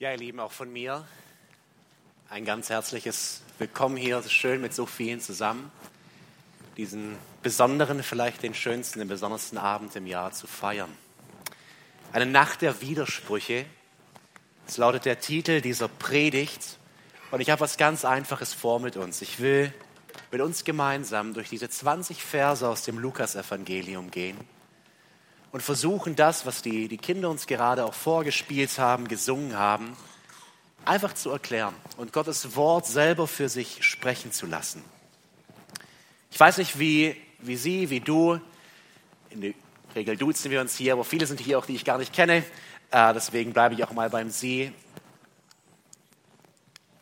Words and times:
Ja, 0.00 0.10
ihr 0.10 0.16
Lieben, 0.16 0.40
auch 0.40 0.50
von 0.50 0.72
mir 0.72 1.06
ein 2.28 2.44
ganz 2.44 2.68
herzliches 2.68 3.42
Willkommen 3.58 3.96
hier. 3.96 4.18
Es 4.18 4.26
ist 4.26 4.32
schön 4.32 4.60
mit 4.60 4.74
so 4.74 4.86
vielen 4.86 5.20
zusammen, 5.20 5.70
diesen 6.76 7.16
besonderen, 7.44 8.02
vielleicht 8.02 8.42
den 8.42 8.54
schönsten, 8.54 8.98
den 8.98 9.06
besondersten 9.06 9.56
Abend 9.56 9.94
im 9.94 10.08
Jahr 10.08 10.32
zu 10.32 10.48
feiern. 10.48 10.90
Eine 12.12 12.26
Nacht 12.26 12.62
der 12.62 12.80
Widersprüche. 12.80 13.66
Das 14.66 14.78
lautet 14.78 15.04
der 15.04 15.20
Titel 15.20 15.60
dieser 15.60 15.86
Predigt. 15.86 16.76
Und 17.30 17.40
ich 17.40 17.50
habe 17.50 17.60
was 17.60 17.76
ganz 17.76 18.04
Einfaches 18.04 18.52
vor 18.52 18.80
mit 18.80 18.96
uns. 18.96 19.22
Ich 19.22 19.38
will 19.38 19.72
mit 20.32 20.40
uns 20.40 20.64
gemeinsam 20.64 21.34
durch 21.34 21.50
diese 21.50 21.68
20 21.68 22.20
Verse 22.20 22.68
aus 22.68 22.82
dem 22.82 22.98
Lukasevangelium 22.98 24.10
gehen 24.10 24.38
und 25.54 25.62
versuchen 25.62 26.16
das, 26.16 26.46
was 26.46 26.62
die, 26.62 26.88
die 26.88 26.96
Kinder 26.96 27.30
uns 27.30 27.46
gerade 27.46 27.84
auch 27.84 27.94
vorgespielt 27.94 28.76
haben, 28.80 29.06
gesungen 29.06 29.56
haben, 29.56 29.96
einfach 30.84 31.14
zu 31.14 31.30
erklären 31.30 31.76
und 31.96 32.12
Gottes 32.12 32.56
Wort 32.56 32.86
selber 32.86 33.28
für 33.28 33.48
sich 33.48 33.84
sprechen 33.84 34.32
zu 34.32 34.46
lassen. 34.46 34.82
Ich 36.32 36.40
weiß 36.40 36.58
nicht, 36.58 36.80
wie, 36.80 37.14
wie 37.38 37.54
Sie, 37.54 37.88
wie 37.88 38.00
du, 38.00 38.40
in 39.30 39.42
der 39.42 39.52
Regel 39.94 40.16
duzen 40.16 40.50
wir 40.50 40.60
uns 40.60 40.76
hier, 40.76 40.94
aber 40.94 41.04
viele 41.04 41.24
sind 41.24 41.38
hier 41.38 41.56
auch, 41.56 41.66
die 41.66 41.76
ich 41.76 41.84
gar 41.84 41.98
nicht 41.98 42.12
kenne, 42.12 42.42
äh, 42.90 43.14
deswegen 43.14 43.52
bleibe 43.52 43.76
ich 43.76 43.84
auch 43.84 43.92
mal 43.92 44.10
beim 44.10 44.30
Sie. 44.30 44.72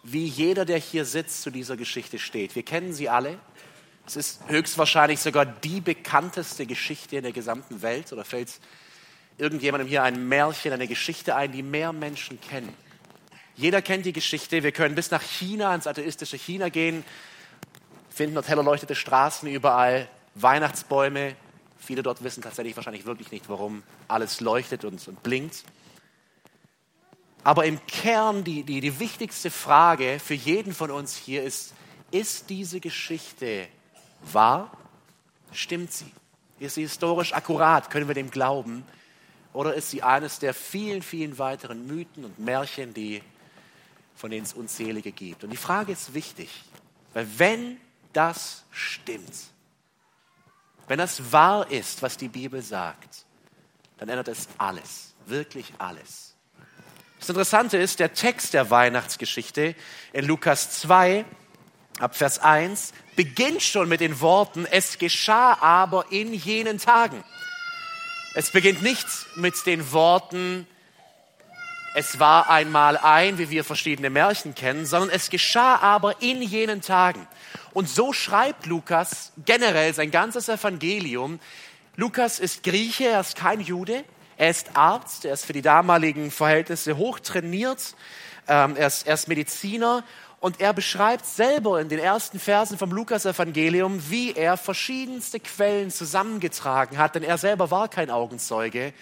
Wie 0.03 0.27
jeder, 0.27 0.67
der 0.67 0.77
hier 0.77 1.07
sitzt, 1.07 1.41
zu 1.41 1.51
dieser 1.51 1.79
Geschichte 1.79 2.19
steht. 2.19 2.55
Wir 2.55 2.65
kennen 2.65 2.93
sie 2.93 3.09
alle. 3.09 3.39
Es 4.07 4.17
ist 4.17 4.41
höchstwahrscheinlich 4.49 5.21
sogar 5.21 5.47
die 5.47 5.81
bekannteste 5.81 6.67
Geschichte 6.67 7.17
in 7.17 7.23
der 7.23 7.33
gesamten 7.33 7.83
Welt. 7.83 8.13
Oder 8.13 8.25
fällt 8.25 8.51
irgendjemandem 9.39 9.89
hier 9.89 10.03
ein 10.03 10.29
Märchen, 10.29 10.73
eine 10.73 10.89
Geschichte 10.89 11.37
ein, 11.37 11.53
die 11.53 11.63
mehr 11.63 11.93
Menschen 11.93 12.41
kennen? 12.41 12.75
Jeder 13.55 13.83
kennt 13.83 14.07
die 14.07 14.13
Geschichte. 14.13 14.63
Wir 14.63 14.73
können 14.73 14.95
bis 14.95 15.11
nach 15.11 15.23
China, 15.23 15.75
ins 15.75 15.87
atheistische 15.87 16.37
China 16.37 16.69
gehen, 16.69 17.05
finden 18.11 18.35
dort 18.35 18.49
hell 18.49 18.59
erleuchtete 18.59 18.95
Straßen 18.95 19.49
überall, 19.49 20.09
Weihnachtsbäume. 20.35 21.37
Viele 21.79 22.03
dort 22.03 22.25
wissen 22.25 22.43
tatsächlich 22.43 22.77
wahrscheinlich 22.77 23.05
wirklich 23.05 23.31
nicht, 23.31 23.49
warum 23.49 23.83
alles 24.09 24.41
leuchtet 24.41 24.85
und, 24.85 25.07
und 25.07 25.23
blinkt. 25.23 25.65
Aber 27.45 27.65
im 27.65 27.85
Kern 27.87 28.45
die, 28.45 28.63
die, 28.63 28.81
die 28.81 29.01
wichtigste 29.01 29.51
Frage 29.51 30.19
für 30.23 30.35
jeden 30.35 30.75
von 30.75 30.91
uns 30.91 31.17
hier 31.17 31.43
ist, 31.43 31.75
ist 32.11 32.51
diese 32.51 32.79
Geschichte 32.81 33.67
wahr? 34.23 34.71
Stimmt 35.53 35.93
sie? 35.93 36.11
Ist 36.59 36.77
sie 36.77 36.83
historisch 36.83 37.33
akkurat? 37.33 37.91
Können 37.91 38.09
wir 38.09 38.15
dem 38.15 38.31
glauben? 38.31 38.85
Oder 39.53 39.75
ist 39.75 39.91
sie 39.91 40.03
eines 40.03 40.39
der 40.39 40.55
vielen, 40.55 41.03
vielen 41.03 41.39
weiteren 41.39 41.87
Mythen 41.87 42.25
und 42.25 42.39
Märchen, 42.39 42.95
die, 42.95 43.23
von 44.17 44.31
denen 44.31 44.45
es 44.45 44.55
unzählige 44.55 45.13
gibt? 45.13 45.45
Und 45.45 45.51
die 45.51 45.57
Frage 45.57 45.93
ist 45.93 46.15
wichtig, 46.15 46.65
weil 47.13 47.27
wenn 47.37 47.79
das 48.13 48.65
stimmt, 48.71 49.33
wenn 50.89 50.99
das 50.99 51.33
wahr 51.33 51.71
ist, 51.71 52.03
was 52.03 52.17
die 52.17 52.29
Bibel 52.29 52.63
sagt, 52.63 53.25
dann 53.99 54.09
ändert 54.09 54.29
es 54.29 54.49
alles, 54.59 55.15
wirklich 55.27 55.73
alles. 55.79 56.35
Das 57.21 57.29
Interessante 57.29 57.77
ist, 57.77 58.01
der 58.01 58.15
Text 58.15 58.53
der 58.53 58.71
Weihnachtsgeschichte 58.71 59.77
in 60.13 60.25
Lukas 60.25 60.81
2 60.81 61.25
ab 62.03 62.17
Vers 62.17 62.41
1 62.41 62.93
beginnt 63.15 63.63
schon 63.63 63.89
mit 63.89 64.01
den 64.01 64.21
Worten, 64.21 64.67
es 64.71 64.99
geschah 64.99 65.57
aber 65.61 66.11
in 66.11 66.33
jenen 66.33 66.79
Tagen. 66.79 67.23
Es 68.35 68.51
beginnt 68.51 68.83
nicht 68.83 69.07
mit 69.37 69.55
den 69.67 69.93
Worten, 69.93 70.67
es 71.95 72.19
war 72.19 72.49
einmal 72.49 72.97
ein, 72.97 73.37
wie 73.39 73.51
wir 73.51 73.65
verschiedene 73.65 74.09
Märchen 74.09 74.55
kennen, 74.55 74.87
sondern 74.87 75.11
es 75.11 75.29
geschah 75.29 75.77
aber 75.77 76.23
in 76.23 76.41
jenen 76.41 76.81
Tagen. 76.81 77.29
Und 77.73 77.89
so 77.89 78.13
schreibt 78.13 78.67
Lukas 78.67 79.33
generell 79.45 79.93
sein 79.95 80.11
ganzes 80.11 80.49
Evangelium. 80.49 81.39
Lukas 81.97 82.41
ist 82.41 82.63
Grieche, 82.65 83.09
er 83.09 83.21
ist 83.21 83.37
kein 83.37 83.61
Jude, 83.61 84.05
er 84.39 84.51
ist 84.51 84.75
Arzt, 84.75 85.27
er 85.27 85.35
ist 85.35 85.45
für 85.45 85.53
die 85.53 85.63
damaligen 85.63 86.31
Verhältnisse 86.31 86.97
hochtrainiert, 86.97 87.95
ähm, 88.49 88.75
er, 88.77 88.87
ist, 88.87 89.07
er 89.07 89.15
ist 89.15 89.29
Mediziner 89.29 90.03
und 90.43 90.61
er 90.61 90.73
beschreibt 90.73 91.25
selber 91.25 91.81
in 91.81 91.89
den 91.89 92.01
ersten 92.01 92.41
Versen 92.41 92.77
vom 92.77 92.91
Lukas-Evangelium, 92.91 94.03
wie 94.11 94.33
er 94.33 94.57
verschiedenste 94.57 95.39
Quellen 95.39 95.93
zusammengetragen 95.93 96.99
hat, 96.99 97.15
denn 97.15 97.23
er 97.23 97.39
selber 97.39 97.71
war 97.71 97.87
kein 97.87 98.11
Augenzeuge, 98.11 98.93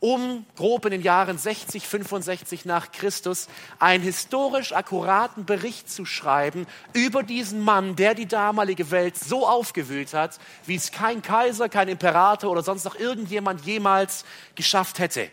um 0.00 0.44
grob 0.56 0.86
in 0.86 0.90
den 0.90 1.02
Jahren 1.02 1.38
60, 1.38 1.86
65 1.86 2.64
nach 2.64 2.90
Christus 2.90 3.46
einen 3.78 4.02
historisch 4.02 4.72
akkuraten 4.72 5.44
Bericht 5.44 5.88
zu 5.88 6.04
schreiben 6.04 6.66
über 6.92 7.22
diesen 7.22 7.60
Mann, 7.60 7.94
der 7.94 8.16
die 8.16 8.26
damalige 8.26 8.90
Welt 8.90 9.16
so 9.16 9.46
aufgewühlt 9.46 10.12
hat, 10.12 10.40
wie 10.66 10.74
es 10.74 10.90
kein 10.90 11.22
Kaiser, 11.22 11.68
kein 11.68 11.86
Imperator 11.86 12.50
oder 12.50 12.64
sonst 12.64 12.84
noch 12.84 12.96
irgendjemand 12.96 13.64
jemals 13.64 14.24
geschafft 14.56 14.98
hätte. 14.98 15.30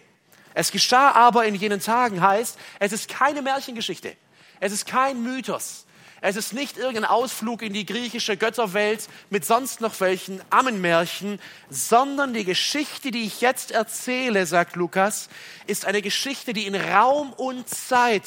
Es 0.53 0.71
geschah 0.71 1.13
aber 1.13 1.45
in 1.45 1.55
jenen 1.55 1.79
Tagen 1.79 2.21
heißt, 2.21 2.59
es 2.77 2.91
ist 2.91 3.09
keine 3.09 3.41
Märchengeschichte. 3.41 4.15
Es 4.59 4.71
ist 4.71 4.85
kein 4.85 5.23
Mythos. 5.23 5.85
Es 6.19 6.35
ist 6.35 6.53
nicht 6.53 6.77
irgendein 6.77 7.05
Ausflug 7.05 7.61
in 7.61 7.73
die 7.73 7.85
griechische 7.85 8.37
Götterwelt 8.37 9.07
mit 9.29 9.45
sonst 9.45 9.81
noch 9.81 9.99
welchen 9.99 10.41
Ammenmärchen, 10.49 11.39
sondern 11.69 12.33
die 12.33 12.43
Geschichte, 12.43 13.11
die 13.11 13.23
ich 13.23 13.41
jetzt 13.41 13.71
erzähle, 13.71 14.47
sagt 14.47 14.75
Lukas, 14.75 15.29
ist 15.67 15.85
eine 15.85 16.01
Geschichte, 16.01 16.53
die 16.53 16.65
in 16.65 16.75
Raum 16.75 17.33
und 17.33 17.69
Zeit 17.69 18.23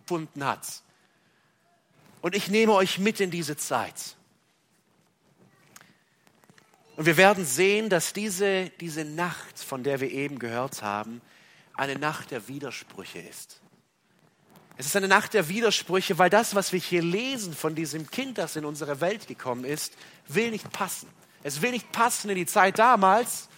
gefunden 0.00 0.44
hat. 0.44 0.66
Und 2.22 2.34
ich 2.34 2.48
nehme 2.48 2.72
euch 2.72 2.98
mit 2.98 3.20
in 3.20 3.30
diese 3.30 3.56
Zeit. 3.56 4.16
Und 6.96 7.06
wir 7.06 7.16
werden 7.16 7.44
sehen, 7.44 7.88
dass 7.88 8.12
diese, 8.12 8.70
diese 8.80 9.04
Nacht, 9.04 9.58
von 9.58 9.82
der 9.82 10.00
wir 10.00 10.10
eben 10.10 10.38
gehört 10.38 10.82
haben, 10.82 11.20
eine 11.74 11.96
Nacht 11.96 12.30
der 12.30 12.48
Widersprüche 12.48 13.18
ist. 13.18 13.60
Es 14.76 14.86
ist 14.86 14.96
eine 14.96 15.08
Nacht 15.08 15.34
der 15.34 15.48
Widersprüche, 15.48 16.18
weil 16.18 16.30
das, 16.30 16.54
was 16.54 16.72
wir 16.72 16.80
hier 16.80 17.02
lesen 17.02 17.54
von 17.54 17.74
diesem 17.74 18.10
Kind, 18.10 18.38
das 18.38 18.56
in 18.56 18.64
unsere 18.64 19.00
Welt 19.00 19.26
gekommen 19.26 19.64
ist, 19.64 19.94
will 20.28 20.50
nicht 20.50 20.70
passen. 20.72 21.08
Es 21.42 21.60
will 21.60 21.72
nicht 21.72 21.92
passen 21.92 22.30
in 22.30 22.36
die 22.36 22.46
Zeit 22.46 22.78
damals. 22.78 23.48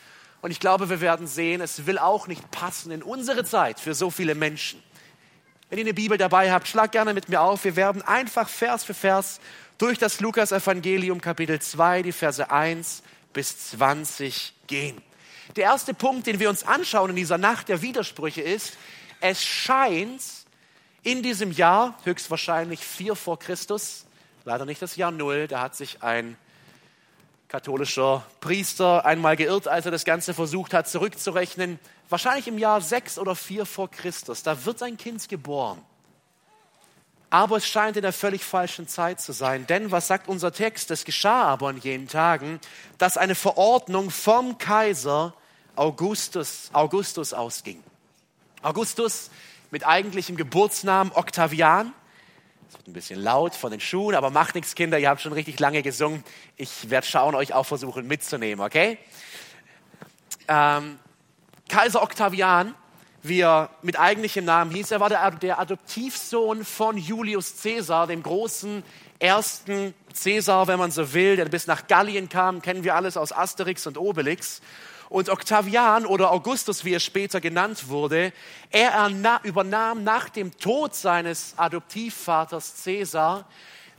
Und 0.42 0.50
ich 0.50 0.60
glaube, 0.60 0.91
wir 0.91 1.00
werden 1.00 1.26
sehen, 1.26 1.60
es 1.60 1.86
will 1.86 1.98
auch 1.98 2.26
nicht 2.26 2.50
passen 2.50 2.91
in 2.91 3.02
unsere 3.02 3.44
Zeit 3.44 3.80
für 3.80 3.94
so 3.94 4.10
viele 4.10 4.34
Menschen. 4.34 4.82
Wenn 5.70 5.78
ihr 5.78 5.84
eine 5.84 5.94
Bibel 5.94 6.19
dabei 6.19 6.52
habt, 6.52 6.69
schlag 6.69 6.92
gerne 6.92 7.14
mit 7.14 7.28
mir 7.28 7.41
auf. 7.41 7.64
Wir 7.64 7.76
werden 7.76 8.02
einfach 8.02 8.48
Vers 8.48 8.84
für 8.84 8.94
Vers 8.94 9.41
durch 9.78 9.98
das 9.98 10.20
Lukas-Evangelium 10.20 11.20
Kapitel 11.20 11.60
2, 11.60 12.02
die 12.02 12.12
Verse 12.12 12.50
1 12.50 13.02
bis 13.32 13.70
20 13.70 14.52
gehen. 14.66 15.00
Der 15.56 15.64
erste 15.64 15.94
Punkt, 15.94 16.26
den 16.26 16.41
wir 16.41 16.50
uns 16.50 16.64
anschauen 16.64 17.10
in 17.10 17.16
dieser 17.16 17.38
Nacht 17.38 17.69
der 17.69 17.82
Widersprüche 17.82 18.42
ist, 18.42 18.76
es 19.20 19.42
scheint, 19.42 20.20
in 21.04 21.22
diesem 21.22 21.53
Jahr, 21.53 21.97
höchstwahrscheinlich 22.04 22.81
vier 22.81 23.15
vor 23.15 23.38
Christus, 23.38 24.06
leider 24.44 24.65
nicht 24.65 24.82
das 24.82 24.97
Jahr 24.97 25.10
Null, 25.10 25.47
da 25.47 25.60
hat 25.60 25.76
sich 25.76 26.03
ein 26.03 26.37
katholischer 27.48 28.25
Priester 28.41 29.04
einmal 29.04 29.37
geirrt, 29.37 29.69
als 29.69 29.84
er 29.84 29.93
das 29.93 30.04
Ganze 30.04 30.34
versucht 30.34 30.75
hat 30.75 30.88
zurückzurechnen. 30.88 31.78
Wahrscheinlich 32.09 32.48
im 32.48 32.59
Jahr 32.59 32.81
sechs 32.81 33.19
oder 33.19 33.37
vier 33.37 33.66
vor 33.66 33.91
Christus, 33.91 34.43
da 34.43 34.64
wird 34.64 34.82
ein 34.82 34.97
Kind 34.97 35.28
geboren. 35.28 35.81
Aber 37.31 37.59
es 37.59 37.66
scheint 37.66 37.97
in 37.97 38.03
der 38.03 38.12
völlig 38.12 38.44
falschen 38.44 38.88
Zeit 38.88 39.20
zu 39.20 39.32
sein. 39.32 39.66
Denn 39.66 39.91
was 39.91 40.06
sagt 40.06 40.28
unser 40.28 40.53
Text? 40.53 40.91
Es 40.91 41.04
geschah 41.04 41.43
aber 41.44 41.70
in 41.70 41.78
jenen 41.78 42.09
Tagen, 42.09 42.60
dass 42.97 43.16
eine 43.16 43.34
Verordnung 43.34 44.10
vom 44.10 44.56
Kaiser 44.56 45.34
Augustus, 45.76 46.70
Augustus 46.72 47.32
ausging. 47.32 47.82
Augustus 48.62 49.31
mit 49.75 49.85
eigentlichem 49.85 50.37
Geburtsnamen 50.37 51.12
Octavian. 51.17 51.93
Es 52.69 52.75
wird 52.75 52.87
ein 52.87 52.93
bisschen 52.93 53.21
laut 53.21 53.56
von 53.56 53.73
den 53.73 53.81
Schuhen, 53.81 54.15
aber 54.15 54.31
macht 54.31 54.55
nichts, 54.55 54.76
Kinder. 54.76 55.00
Ihr 55.00 55.09
habt 55.09 55.21
schon 55.21 55.32
richtig 55.32 55.59
lange 55.59 55.82
gesungen. 55.82 56.23
Ich 56.56 56.91
werde 56.91 57.05
schauen, 57.05 57.35
euch 57.35 57.55
auch 57.55 57.67
versuchen 57.67 58.06
mitzunehmen, 58.06 58.65
okay? 58.65 58.99
Ähm, 60.47 61.00
Kaiser 61.69 62.05
Octavian, 62.05 62.76
wie 63.25 63.41
er 63.41 63.69
mit 63.82 63.99
eigentlichem 63.99 64.44
Namen 64.44 64.71
hieß, 64.71 64.93
er 64.93 65.00
war 65.00 65.09
der, 65.09 65.29
der 65.32 65.59
Adoptivsohn 65.59 66.65
von 66.65 66.97
Julius 66.97 67.61
Caesar, 67.61 68.06
dem 68.06 68.23
großen 68.23 68.85
ersten 69.19 69.93
Caesar, 70.23 70.69
wenn 70.69 70.79
man 70.79 70.93
so 70.93 71.12
will, 71.15 71.35
der 71.35 71.47
bis 71.47 71.67
nach 71.67 71.88
Gallien 71.88 72.29
kam, 72.29 72.62
kennen 72.62 72.85
wir 72.85 72.94
alles 72.94 73.17
aus 73.17 73.32
Asterix 73.32 73.88
und 73.88 73.99
Obelix. 73.99 74.61
Und 75.14 75.28
Octavian 75.28 76.06
oder 76.06 76.32
Augustus, 76.32 76.84
wie 76.84 76.93
er 76.93 76.99
später 76.99 77.40
genannt 77.40 77.88
wurde, 77.88 78.32
er 78.72 79.08
übernahm 79.44 80.02
nach 80.02 80.28
dem 80.28 80.58
Tod 80.58 80.96
seines 80.96 81.55
Adoptivvaters 81.56 82.82
Caesar 82.82 83.46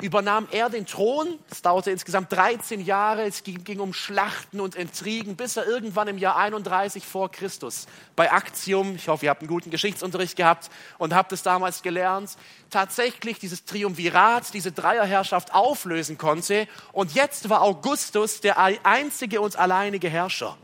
übernahm 0.02 0.46
er 0.52 0.70
den 0.70 0.86
Thron. 0.86 1.40
Es 1.50 1.62
dauerte 1.62 1.90
insgesamt 1.90 2.34
13 2.34 2.82
Jahre. 2.82 3.24
Es 3.24 3.44
ging, 3.44 3.64
ging, 3.64 3.80
um 3.80 3.94
Schlachten 3.94 4.60
und 4.60 4.76
Intrigen, 4.76 5.38
bis 5.38 5.56
er 5.56 5.66
irgendwann 5.66 6.10
im 6.10 6.18
Jahr 6.18 6.36
31 6.36 7.06
vor 7.06 7.32
Christus 7.32 7.88
bei 8.18 8.28
Actium, 8.28 8.96
ich 8.96 9.08
hoffe, 9.08 9.24
ihr 9.24 9.30
habt 9.30 9.40
einen 9.40 9.48
guten 9.48 9.72
Geschichtsunterricht 9.72 10.36
gehabt 10.36 10.70
und 10.98 11.14
habt 11.14 11.32
es 11.32 11.44
damals 11.44 11.82
gelernt, 11.82 12.32
tatsächlich 12.70 13.40
dieses 13.40 13.64
Triumvirat, 13.64 14.54
diese 14.54 14.74
Dreierherrschaft 14.74 15.54
auflösen 15.54 16.18
konnte. 16.18 16.68
Und 16.92 17.14
jetzt 17.14 17.48
war 17.48 17.62
Augustus 17.62 18.42
der 18.42 18.58
einzige 18.60 19.40
und 19.40 19.56
alleinige 19.56 20.10
Herrscher. 20.10 20.58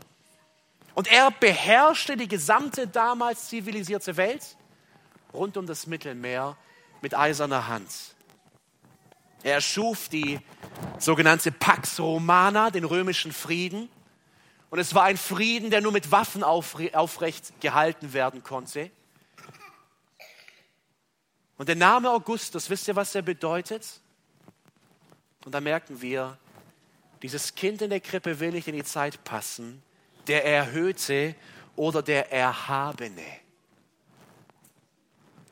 Und 0.94 1.10
er 1.10 1.30
beherrschte 1.30 2.16
die 2.16 2.28
gesamte 2.28 2.86
damals 2.86 3.48
zivilisierte 3.48 4.16
Welt 4.16 4.56
rund 5.32 5.56
um 5.56 5.66
das 5.66 5.86
Mittelmeer 5.86 6.56
mit 7.00 7.16
eiserner 7.16 7.66
Hand. 7.68 7.90
Er 9.42 9.60
schuf 9.60 10.08
die 10.08 10.38
sogenannte 10.98 11.50
Pax 11.50 11.98
Romana, 11.98 12.70
den 12.70 12.84
römischen 12.84 13.32
Frieden. 13.32 13.88
Und 14.70 14.78
es 14.78 14.94
war 14.94 15.04
ein 15.04 15.16
Frieden, 15.16 15.70
der 15.70 15.80
nur 15.80 15.92
mit 15.92 16.10
Waffen 16.10 16.44
aufrecht 16.44 17.60
gehalten 17.60 18.12
werden 18.12 18.42
konnte. 18.42 18.90
Und 21.58 21.68
der 21.68 21.76
Name 21.76 22.10
Augustus, 22.10 22.70
wisst 22.70 22.88
ihr, 22.88 22.96
was 22.96 23.14
er 23.14 23.22
bedeutet? 23.22 24.00
Und 25.44 25.52
da 25.52 25.60
merken 25.60 26.00
wir, 26.00 26.38
dieses 27.22 27.54
Kind 27.54 27.82
in 27.82 27.90
der 27.90 28.00
Krippe 28.00 28.40
will 28.40 28.52
nicht 28.52 28.68
in 28.68 28.74
die 28.74 28.84
Zeit 28.84 29.22
passen, 29.24 29.82
der 30.26 30.44
Erhöhte 30.44 31.34
oder 31.76 32.02
der 32.02 32.32
Erhabene. 32.32 33.22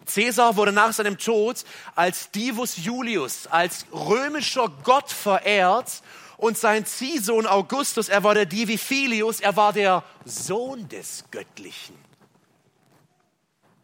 Caesar 0.07 0.57
wurde 0.57 0.73
nach 0.73 0.93
seinem 0.93 1.19
Tod 1.19 1.65
als 1.95 2.31
Divus 2.31 2.77
Julius, 2.77 3.47
als 3.47 3.87
römischer 3.93 4.69
Gott 4.83 5.11
verehrt 5.11 6.03
und 6.37 6.59
sein 6.59 6.87
Ziehsohn 6.87 7.47
Augustus, 7.47 8.09
er 8.09 8.25
war 8.25 8.35
der 8.35 8.47
Divi 8.47 8.79
Filius, 8.79 9.41
er 9.41 9.57
war 9.57 9.73
der 9.73 10.03
Sohn 10.25 10.89
des 10.89 11.25
Göttlichen. 11.31 11.95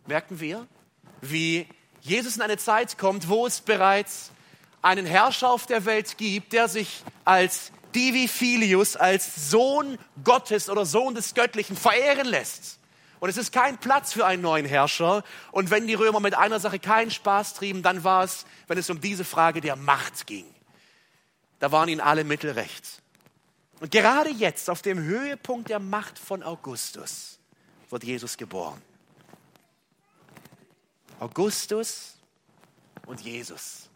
Merken 0.06 0.40
wir, 0.40 0.66
wie 1.20 1.66
Jesus 2.00 2.36
in 2.36 2.42
eine 2.42 2.56
Zeit 2.56 2.98
kommt, 2.98 3.28
wo 3.28 3.46
es 3.46 3.60
bereits 3.60 4.30
einen 4.82 5.04
Herrscher 5.04 5.50
auf 5.50 5.66
der 5.66 5.84
Welt 5.84 6.16
gibt, 6.16 6.52
der 6.52 6.68
sich 6.68 7.02
als 7.24 7.72
Divi 7.96 8.28
Filius, 8.28 8.94
als 8.94 9.50
Sohn 9.50 9.98
Gottes 10.22 10.68
oder 10.68 10.84
Sohn 10.84 11.14
des 11.14 11.32
Göttlichen 11.32 11.76
verehren 11.76 12.26
lässt. 12.26 12.78
Und 13.20 13.30
es 13.30 13.38
ist 13.38 13.52
kein 13.52 13.78
Platz 13.78 14.12
für 14.12 14.26
einen 14.26 14.42
neuen 14.42 14.66
Herrscher. 14.66 15.24
Und 15.50 15.70
wenn 15.70 15.86
die 15.86 15.94
Römer 15.94 16.20
mit 16.20 16.34
einer 16.34 16.60
Sache 16.60 16.78
keinen 16.78 17.10
Spaß 17.10 17.54
trieben, 17.54 17.82
dann 17.82 18.04
war 18.04 18.22
es, 18.22 18.44
wenn 18.66 18.76
es 18.76 18.90
um 18.90 19.00
diese 19.00 19.24
Frage 19.24 19.62
der 19.62 19.76
Macht 19.76 20.26
ging. 20.26 20.44
Da 21.58 21.72
waren 21.72 21.88
ihnen 21.88 22.02
alle 22.02 22.24
Mittel 22.24 22.50
recht. 22.50 23.02
Und 23.80 23.90
gerade 23.90 24.30
jetzt, 24.30 24.68
auf 24.68 24.82
dem 24.82 24.98
Höhepunkt 24.98 25.70
der 25.70 25.78
Macht 25.78 26.18
von 26.18 26.42
Augustus, 26.42 27.38
wird 27.88 28.04
Jesus 28.04 28.36
geboren. 28.36 28.80
Augustus 31.18 32.16
und 33.06 33.22
Jesus. 33.22 33.88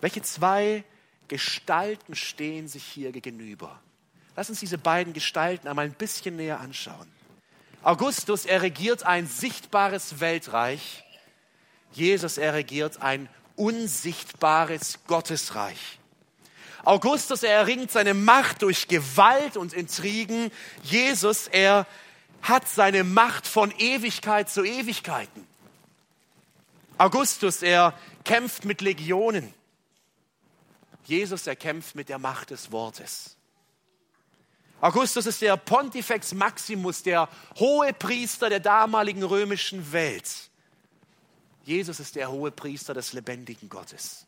Welche 0.00 0.22
zwei 0.22 0.84
Gestalten 1.28 2.14
stehen 2.14 2.68
sich 2.68 2.84
hier 2.84 3.12
gegenüber? 3.12 3.78
Lass 4.36 4.50
uns 4.50 4.60
diese 4.60 4.78
beiden 4.78 5.12
Gestalten 5.12 5.68
einmal 5.68 5.86
ein 5.86 5.92
bisschen 5.92 6.36
näher 6.36 6.60
anschauen. 6.60 7.10
Augustus, 7.82 8.44
er 8.44 8.62
regiert 8.62 9.04
ein 9.04 9.26
sichtbares 9.26 10.20
Weltreich. 10.20 11.04
Jesus, 11.92 12.38
er 12.38 12.54
regiert 12.54 13.00
ein 13.02 13.28
unsichtbares 13.56 14.98
Gottesreich. 15.06 15.98
Augustus, 16.84 17.42
er 17.42 17.54
erringt 17.54 17.90
seine 17.90 18.14
Macht 18.14 18.62
durch 18.62 18.88
Gewalt 18.88 19.56
und 19.56 19.72
Intrigen. 19.72 20.50
Jesus, 20.82 21.48
er 21.48 21.86
hat 22.42 22.68
seine 22.68 23.04
Macht 23.04 23.46
von 23.46 23.72
Ewigkeit 23.78 24.48
zu 24.48 24.64
Ewigkeiten. 24.64 25.46
Augustus, 26.96 27.62
er 27.62 27.94
kämpft 28.24 28.64
mit 28.64 28.80
Legionen. 28.80 29.52
Jesus, 31.08 31.46
er 31.46 31.56
kämpft 31.56 31.94
mit 31.94 32.10
der 32.10 32.18
Macht 32.18 32.50
des 32.50 32.70
Wortes. 32.70 33.34
Augustus 34.82 35.24
ist 35.24 35.40
der 35.40 35.56
Pontifex 35.56 36.34
Maximus, 36.34 37.02
der 37.02 37.30
hohe 37.58 37.94
Priester 37.94 38.50
der 38.50 38.60
damaligen 38.60 39.22
römischen 39.22 39.90
Welt. 39.90 40.28
Jesus 41.64 41.98
ist 41.98 42.14
der 42.14 42.30
hohe 42.30 42.50
Priester 42.50 42.92
des 42.92 43.14
lebendigen 43.14 43.70
Gottes. 43.70 44.26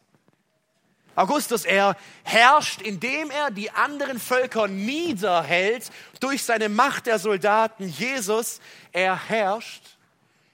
Augustus, 1.15 1.67
er 1.67 1.99
herrscht, 2.25 2.81
indem 2.81 3.31
er 3.31 3.51
die 3.51 3.71
anderen 3.71 4.19
Völker 4.19 4.67
niederhält 4.67 5.91
durch 6.19 6.43
seine 6.43 6.71
Macht 6.71 7.07
der 7.07 7.19
Soldaten. 7.19 7.89
Jesus, 7.89 8.59
er 8.91 9.29
herrscht, 9.29 9.83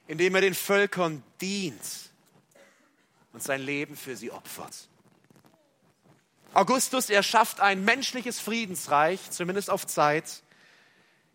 indem 0.09 0.35
er 0.35 0.41
den 0.41 0.55
Völkern 0.55 1.23
dient 1.41 2.11
und 3.33 3.45
sein 3.45 3.61
Leben 3.61 3.97
für 3.97 4.17
sie 4.17 4.33
opfert. 4.33 4.89
Augustus, 6.57 7.11
er 7.11 7.23
schafft 7.23 7.61
ein 7.61 7.85
menschliches 7.85 8.41
Friedensreich, 8.41 9.31
zumindest 9.31 9.69
auf 9.69 9.87
Zeit. 9.87 10.43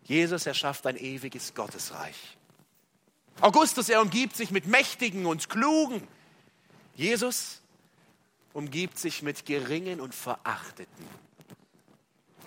Jesus, 0.02 0.46
er 0.46 0.54
schafft 0.54 0.84
ein 0.84 0.96
ewiges 0.96 1.54
Gottesreich. 1.54 2.16
Augustus, 3.40 3.88
er 3.88 4.02
umgibt 4.02 4.34
sich 4.34 4.50
mit 4.50 4.66
Mächtigen 4.66 5.26
und 5.26 5.48
Klugen. 5.48 6.08
Jesus 6.96 7.60
umgibt 8.52 8.98
sich 8.98 9.22
mit 9.22 9.46
Geringen 9.46 10.00
und 10.00 10.12
Verachteten. 10.12 11.06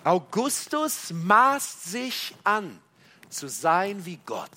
Augustus 0.04 1.12
maßt 1.14 1.84
sich 1.84 2.34
an, 2.44 2.78
zu 3.30 3.48
sein 3.48 4.04
wie 4.04 4.18
Gott. 4.26 4.50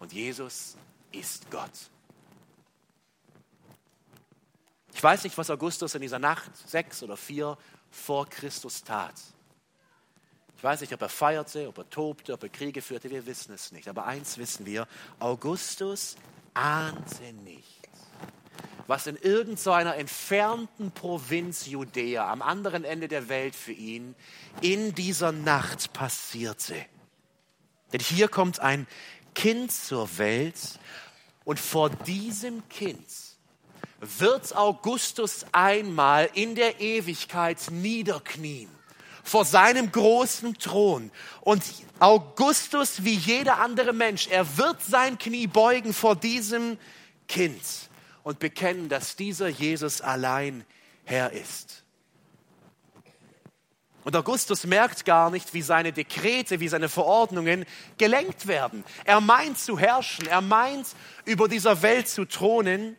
Und 0.00 0.12
Jesus 0.12 0.76
ist 1.12 1.48
Gott. 1.52 1.70
Ich 4.94 5.02
weiß 5.02 5.24
nicht, 5.24 5.36
was 5.36 5.50
Augustus 5.50 5.94
in 5.96 6.02
dieser 6.02 6.20
Nacht, 6.20 6.50
sechs 6.66 7.02
oder 7.02 7.16
vier 7.16 7.58
vor 7.90 8.28
Christus 8.28 8.84
tat. 8.84 9.14
Ich 10.56 10.62
weiß 10.62 10.80
nicht, 10.80 10.92
ob 10.94 11.02
er 11.02 11.08
feierte, 11.08 11.68
ob 11.68 11.78
er 11.78 11.90
tobte, 11.90 12.32
ob 12.32 12.44
er 12.44 12.48
Kriege 12.48 12.80
führte, 12.80 13.10
wir 13.10 13.26
wissen 13.26 13.52
es 13.52 13.72
nicht. 13.72 13.88
Aber 13.88 14.06
eins 14.06 14.38
wissen 14.38 14.64
wir, 14.64 14.86
Augustus 15.18 16.14
ahnte 16.54 17.32
nicht, 17.42 17.88
was 18.86 19.08
in 19.08 19.16
irgendeiner 19.16 19.96
entfernten 19.96 20.92
Provinz 20.92 21.66
Judäa 21.66 22.30
am 22.30 22.40
anderen 22.40 22.84
Ende 22.84 23.08
der 23.08 23.28
Welt 23.28 23.56
für 23.56 23.72
ihn 23.72 24.14
in 24.60 24.94
dieser 24.94 25.32
Nacht 25.32 25.92
passierte. 25.92 26.76
Denn 27.92 28.00
hier 28.00 28.28
kommt 28.28 28.60
ein 28.60 28.86
Kind 29.34 29.72
zur 29.72 30.18
Welt 30.18 30.78
und 31.44 31.58
vor 31.58 31.90
diesem 31.90 32.66
Kind 32.68 33.33
wird 34.18 34.54
Augustus 34.56 35.46
einmal 35.52 36.28
in 36.34 36.54
der 36.54 36.80
Ewigkeit 36.80 37.58
niederknien 37.70 38.68
vor 39.24 39.44
seinem 39.44 39.90
großen 39.90 40.54
Thron. 40.58 41.10
Und 41.40 41.62
Augustus, 41.98 43.04
wie 43.04 43.14
jeder 43.14 43.58
andere 43.58 43.92
Mensch, 43.92 44.28
er 44.28 44.58
wird 44.58 44.82
sein 44.82 45.18
Knie 45.18 45.46
beugen 45.46 45.94
vor 45.94 46.14
diesem 46.14 46.78
Kind 47.26 47.62
und 48.22 48.38
bekennen, 48.38 48.88
dass 48.88 49.16
dieser 49.16 49.48
Jesus 49.48 50.00
allein 50.02 50.64
Herr 51.04 51.32
ist. 51.32 51.84
Und 54.04 54.14
Augustus 54.14 54.64
merkt 54.64 55.06
gar 55.06 55.30
nicht, 55.30 55.54
wie 55.54 55.62
seine 55.62 55.90
Dekrete, 55.90 56.60
wie 56.60 56.68
seine 56.68 56.90
Verordnungen 56.90 57.64
gelenkt 57.96 58.46
werden. 58.46 58.84
Er 59.04 59.22
meint 59.22 59.58
zu 59.58 59.78
herrschen, 59.78 60.26
er 60.26 60.42
meint 60.42 60.88
über 61.24 61.48
dieser 61.48 61.80
Welt 61.80 62.08
zu 62.08 62.26
thronen 62.26 62.96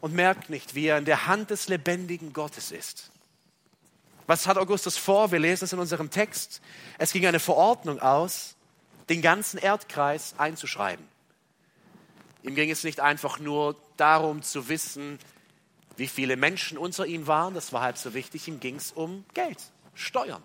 und 0.00 0.14
merkt 0.14 0.50
nicht, 0.50 0.74
wie 0.74 0.86
er 0.86 0.98
in 0.98 1.04
der 1.04 1.26
Hand 1.26 1.50
des 1.50 1.68
lebendigen 1.68 2.32
Gottes 2.32 2.70
ist. 2.70 3.10
Was 4.26 4.46
hat 4.46 4.58
Augustus 4.58 4.96
vor? 4.96 5.32
Wir 5.32 5.38
lesen 5.38 5.64
es 5.64 5.72
in 5.72 5.78
unserem 5.78 6.10
Text. 6.10 6.60
Es 6.98 7.12
ging 7.12 7.26
eine 7.26 7.40
Verordnung 7.40 8.00
aus, 8.00 8.56
den 9.08 9.22
ganzen 9.22 9.58
Erdkreis 9.58 10.34
einzuschreiben. 10.36 11.06
Ihm 12.42 12.54
ging 12.54 12.70
es 12.70 12.84
nicht 12.84 13.00
einfach 13.00 13.40
nur 13.40 13.76
darum 13.96 14.42
zu 14.42 14.68
wissen, 14.68 15.18
wie 15.96 16.06
viele 16.06 16.36
Menschen 16.36 16.78
unter 16.78 17.06
ihm 17.06 17.26
waren, 17.26 17.54
das 17.54 17.72
war 17.72 17.82
halb 17.82 17.98
so 17.98 18.14
wichtig, 18.14 18.46
ihm 18.46 18.60
ging 18.60 18.76
es 18.76 18.92
um 18.92 19.24
Geld, 19.34 19.58
Steuern, 19.94 20.42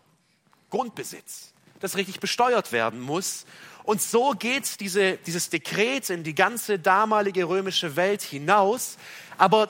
Grundbesitz, 0.71 1.53
das 1.79 1.95
richtig 1.95 2.19
besteuert 2.19 2.71
werden 2.71 2.99
muss. 2.99 3.45
Und 3.83 4.01
so 4.01 4.31
geht 4.31 4.79
diese, 4.79 5.17
dieses 5.17 5.49
Dekret 5.49 6.09
in 6.09 6.23
die 6.23 6.35
ganze 6.35 6.79
damalige 6.79 7.45
römische 7.45 7.95
Welt 7.95 8.21
hinaus. 8.21 8.97
Aber 9.37 9.69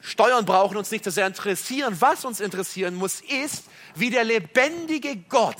Steuern 0.00 0.44
brauchen 0.44 0.76
uns 0.76 0.90
nicht 0.90 1.04
so 1.04 1.10
sehr 1.10 1.26
interessieren. 1.26 1.96
Was 2.00 2.24
uns 2.24 2.40
interessieren 2.40 2.94
muss, 2.94 3.22
ist, 3.22 3.64
wie 3.94 4.10
der 4.10 4.24
lebendige 4.24 5.16
Gott 5.16 5.56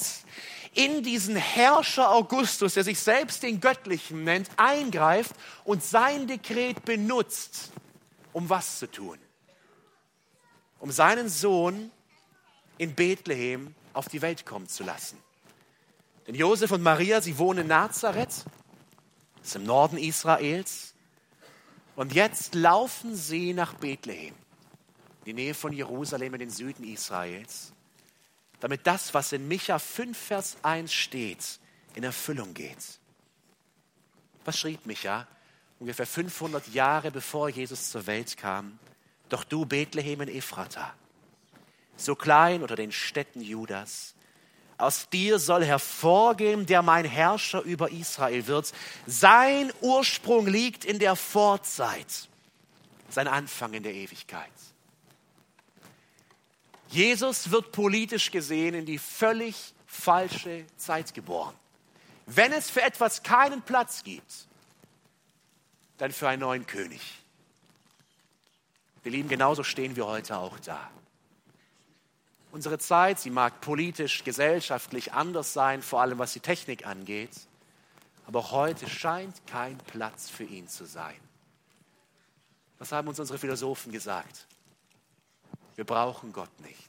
in 0.75 1.03
diesen 1.03 1.37
Herrscher 1.37 2.11
Augustus, 2.11 2.75
der 2.75 2.85
sich 2.85 3.00
selbst 3.00 3.43
den 3.43 3.61
Göttlichen 3.61 4.25
nennt, 4.25 4.50
eingreift 4.59 5.33
und 5.65 5.83
sein 5.83 6.26
Dekret 6.26 6.85
benutzt, 6.85 7.73
um 8.33 8.49
was 8.50 8.79
zu 8.79 8.91
tun? 8.91 9.19
Um 10.79 10.93
seinen 10.93 11.31
Sohn 11.31 11.91
in 12.76 12.95
Bethlehem 12.95 13.75
auf 13.95 14.09
die 14.09 14.21
Welt 14.21 14.45
kommen 14.45 14.69
zu 14.69 14.85
lassen. 14.85 15.19
Denn 16.26 16.35
Josef 16.35 16.71
und 16.73 16.83
Maria, 16.83 17.21
sie 17.21 17.38
wohnen 17.38 17.61
in 17.61 17.66
Nazareth, 17.68 18.45
das 19.38 19.49
ist 19.49 19.56
im 19.56 19.64
Norden 19.64 19.97
Israels. 19.97 20.95
Und 21.95 22.12
jetzt 22.12 22.54
laufen 22.54 23.14
sie 23.14 23.54
nach 23.54 23.75
Bethlehem, 23.75 24.35
die 25.25 25.33
Nähe 25.33 25.54
von 25.54 25.73
Jerusalem 25.73 26.35
in 26.35 26.40
den 26.40 26.50
Süden 26.50 26.85
Israels 26.85 27.73
damit 28.61 28.85
das, 28.85 29.14
was 29.14 29.30
in 29.30 29.47
Micha 29.47 29.78
5, 29.78 30.18
Vers 30.18 30.56
1 30.62 30.92
steht, 30.92 31.61
in 31.95 32.02
Erfüllung 32.02 32.52
geht. 32.52 32.99
Was 34.45 34.59
schrieb 34.59 34.87
Micha? 34.87 35.28
Ungefähr 35.78 36.06
500 36.06 36.66
Jahre 36.75 37.12
bevor 37.12 37.49
Jesus 37.49 37.90
zur 37.90 38.09
Welt 38.09 38.37
kam. 38.37 38.80
Doch 39.28 39.45
du, 39.45 39.66
Bethlehem 39.66 40.23
in 40.23 40.28
Ephrata, 40.28 40.95
so 41.97 42.16
klein 42.16 42.62
unter 42.62 42.75
den 42.75 42.90
Städten 42.90 43.40
Judas, 43.40 44.15
aus 44.78 45.09
dir 45.09 45.38
soll 45.38 45.64
hervorgehen, 45.64 46.66
der 46.66 46.83
mein 46.83 47.04
Herrscher 47.04 47.62
über 47.62 47.90
Israel 47.90 48.47
wird. 48.47 48.73
Sein 49.06 49.73
Ursprung 49.80 50.47
liegt 50.47 50.85
in 50.85 50.99
der 50.99 51.16
Vorzeit, 51.16 52.28
sein 53.09 53.28
Anfang 53.28 53.73
in 53.73 53.83
der 53.83 53.95
Ewigkeit. 53.95 54.50
Jesus 56.88 57.50
wird 57.50 57.73
politisch 57.73 58.30
gesehen 58.30 58.75
in 58.75 58.87
die 58.87 58.99
völlig 58.99 59.75
falsche 59.87 60.66
Zeit 60.76 61.14
geboren. 61.14 61.54
Wenn 62.26 62.52
es 62.52 62.71
für 62.71 62.83
etwas 62.83 63.23
keinen 63.23 63.62
Platz 63.62 64.02
gibt, 64.02 64.47
dann 65.99 66.12
für 66.12 66.28
einen 66.28 66.40
neuen 66.40 66.66
König. 66.66 67.00
Wir 69.02 69.12
lieben, 69.12 69.28
genauso 69.28 69.62
stehen 69.62 69.97
wir 69.97 70.06
heute 70.06 70.37
auch 70.37 70.59
da. 70.61 70.90
Unsere 72.57 72.79
Zeit, 72.79 73.21
sie 73.21 73.29
mag 73.29 73.61
politisch, 73.61 74.25
gesellschaftlich 74.25 75.13
anders 75.13 75.53
sein, 75.53 75.83
vor 75.83 76.01
allem 76.01 76.19
was 76.19 76.33
die 76.33 76.41
Technik 76.41 76.87
angeht, 76.87 77.37
aber 78.27 78.51
heute 78.51 78.89
scheint 78.89 79.47
kein 79.47 79.77
Platz 79.77 80.31
für 80.31 80.45
ihn 80.45 80.67
zu 80.67 80.87
sein. 80.87 81.21
Was 82.79 82.93
haben 82.93 83.09
uns 83.09 83.21
unsere 83.21 83.39
Philosophen 83.39 83.93
gesagt? 83.93 84.47
Wir 85.75 85.85
brauchen 85.85 86.33
Gott 86.33 86.49
nicht. 86.61 86.89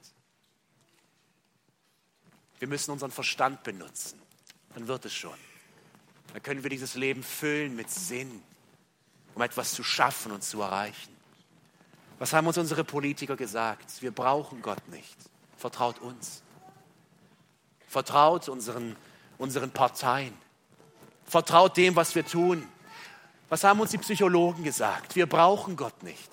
Wir 2.59 2.69
müssen 2.69 2.91
unseren 2.91 3.11
Verstand 3.11 3.63
benutzen. 3.63 4.21
Dann 4.73 4.87
wird 4.87 5.03
es 5.03 5.13
schon. 5.13 5.37
Dann 6.31 6.41
können 6.43 6.63
wir 6.63 6.69
dieses 6.69 6.95
Leben 6.95 7.23
füllen 7.23 7.75
mit 7.75 7.89
Sinn, 7.89 8.41
um 9.35 9.41
etwas 9.41 9.73
zu 9.73 9.83
schaffen 9.83 10.31
und 10.31 10.45
zu 10.45 10.61
erreichen. 10.61 11.13
Was 12.19 12.31
haben 12.31 12.47
uns 12.47 12.57
unsere 12.57 12.85
Politiker 12.85 13.35
gesagt? 13.35 14.01
Wir 14.01 14.11
brauchen 14.11 14.61
Gott 14.61 14.87
nicht. 14.87 15.17
Vertraut 15.57 15.99
uns. 15.99 16.43
Vertraut 17.87 18.47
unseren, 18.49 18.95
unseren 19.37 19.71
Parteien. 19.71 20.33
Vertraut 21.25 21.75
dem, 21.75 21.95
was 21.95 22.15
wir 22.15 22.25
tun. 22.25 22.67
Was 23.49 23.63
haben 23.63 23.79
uns 23.79 23.91
die 23.91 23.97
Psychologen 23.97 24.63
gesagt? 24.63 25.15
Wir 25.15 25.25
brauchen 25.25 25.75
Gott 25.75 26.03
nicht. 26.03 26.29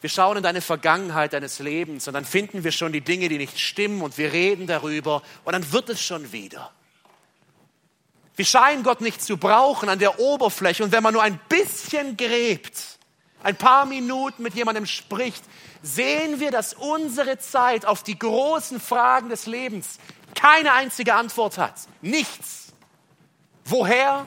Wir 0.00 0.10
schauen 0.10 0.36
in 0.36 0.42
deine 0.42 0.60
Vergangenheit 0.60 1.32
deines 1.32 1.58
Lebens 1.58 2.06
und 2.06 2.14
dann 2.14 2.24
finden 2.24 2.62
wir 2.62 2.70
schon 2.70 2.92
die 2.92 3.00
Dinge, 3.00 3.28
die 3.28 3.38
nicht 3.38 3.58
stimmen 3.58 4.02
und 4.02 4.16
wir 4.16 4.32
reden 4.32 4.66
darüber 4.66 5.22
und 5.44 5.52
dann 5.52 5.72
wird 5.72 5.88
es 5.88 6.00
schon 6.00 6.30
wieder. 6.30 6.70
Wir 8.36 8.44
scheinen 8.44 8.84
Gott 8.84 9.00
nicht 9.00 9.20
zu 9.20 9.36
brauchen 9.36 9.88
an 9.88 9.98
der 9.98 10.20
Oberfläche 10.20 10.84
und 10.84 10.92
wenn 10.92 11.02
man 11.02 11.14
nur 11.14 11.22
ein 11.22 11.40
bisschen 11.48 12.16
gräbt, 12.16 12.97
ein 13.42 13.56
paar 13.56 13.86
Minuten 13.86 14.42
mit 14.42 14.54
jemandem 14.54 14.86
spricht, 14.86 15.44
sehen 15.82 16.40
wir, 16.40 16.50
dass 16.50 16.74
unsere 16.74 17.38
Zeit 17.38 17.86
auf 17.86 18.02
die 18.02 18.18
großen 18.18 18.80
Fragen 18.80 19.28
des 19.28 19.46
Lebens 19.46 19.98
keine 20.34 20.72
einzige 20.72 21.14
Antwort 21.14 21.58
hat. 21.58 21.74
Nichts. 22.00 22.72
Woher? 23.64 24.26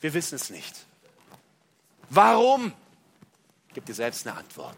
Wir 0.00 0.14
wissen 0.14 0.36
es 0.36 0.50
nicht. 0.50 0.74
Warum? 2.08 2.72
Gib 3.72 3.86
dir 3.86 3.94
selbst 3.94 4.26
eine 4.26 4.36
Antwort. 4.36 4.76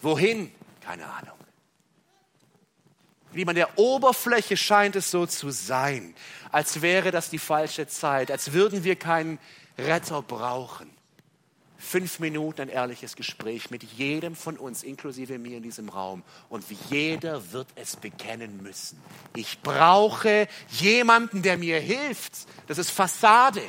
Wohin? 0.00 0.52
Keine 0.80 1.06
Ahnung. 1.06 1.38
Wie 3.32 3.46
an 3.46 3.54
der 3.54 3.78
Oberfläche 3.78 4.58
scheint 4.58 4.94
es 4.94 5.10
so 5.10 5.24
zu 5.24 5.50
sein, 5.50 6.14
als 6.50 6.82
wäre 6.82 7.10
das 7.10 7.30
die 7.30 7.38
falsche 7.38 7.86
Zeit, 7.86 8.30
als 8.30 8.52
würden 8.52 8.84
wir 8.84 8.96
keinen 8.96 9.38
Retter 9.78 10.20
brauchen. 10.20 10.90
Fünf 11.84 12.20
Minuten 12.20 12.62
ein 12.62 12.68
ehrliches 12.68 13.16
Gespräch 13.16 13.70
mit 13.70 13.82
jedem 13.82 14.36
von 14.36 14.56
uns, 14.56 14.84
inklusive 14.84 15.36
mir 15.38 15.56
in 15.56 15.64
diesem 15.64 15.88
Raum. 15.88 16.22
Und 16.48 16.64
jeder 16.88 17.52
wird 17.52 17.66
es 17.74 17.96
bekennen 17.96 18.62
müssen. 18.62 19.02
Ich 19.34 19.60
brauche 19.62 20.46
jemanden, 20.68 21.42
der 21.42 21.58
mir 21.58 21.80
hilft. 21.80 22.46
Das 22.68 22.78
ist 22.78 22.90
Fassade. 22.90 23.62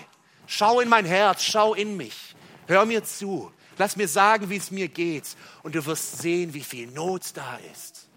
Schau 0.46 0.79
in 0.79 0.89
mein 0.89 1.05
Herz, 1.05 1.43
schau 1.43 1.74
in 1.74 1.98
mich. 1.98 2.36
Hör 2.67 2.86
mir 2.86 3.03
zu. 3.03 3.51
Lass 3.77 3.96
mir 3.96 4.08
sagen, 4.08 4.51
wie 4.51 4.58
es 4.58 4.70
mir 4.70 4.89
geht 4.89 5.36
und 5.63 5.74
du 5.74 5.84
wirst 5.86 6.20
sehen, 6.20 6.53
wie 6.53 6.62
viel 6.62 6.91
Not 6.91 7.32
da 7.34 7.58
ist. 7.72 8.08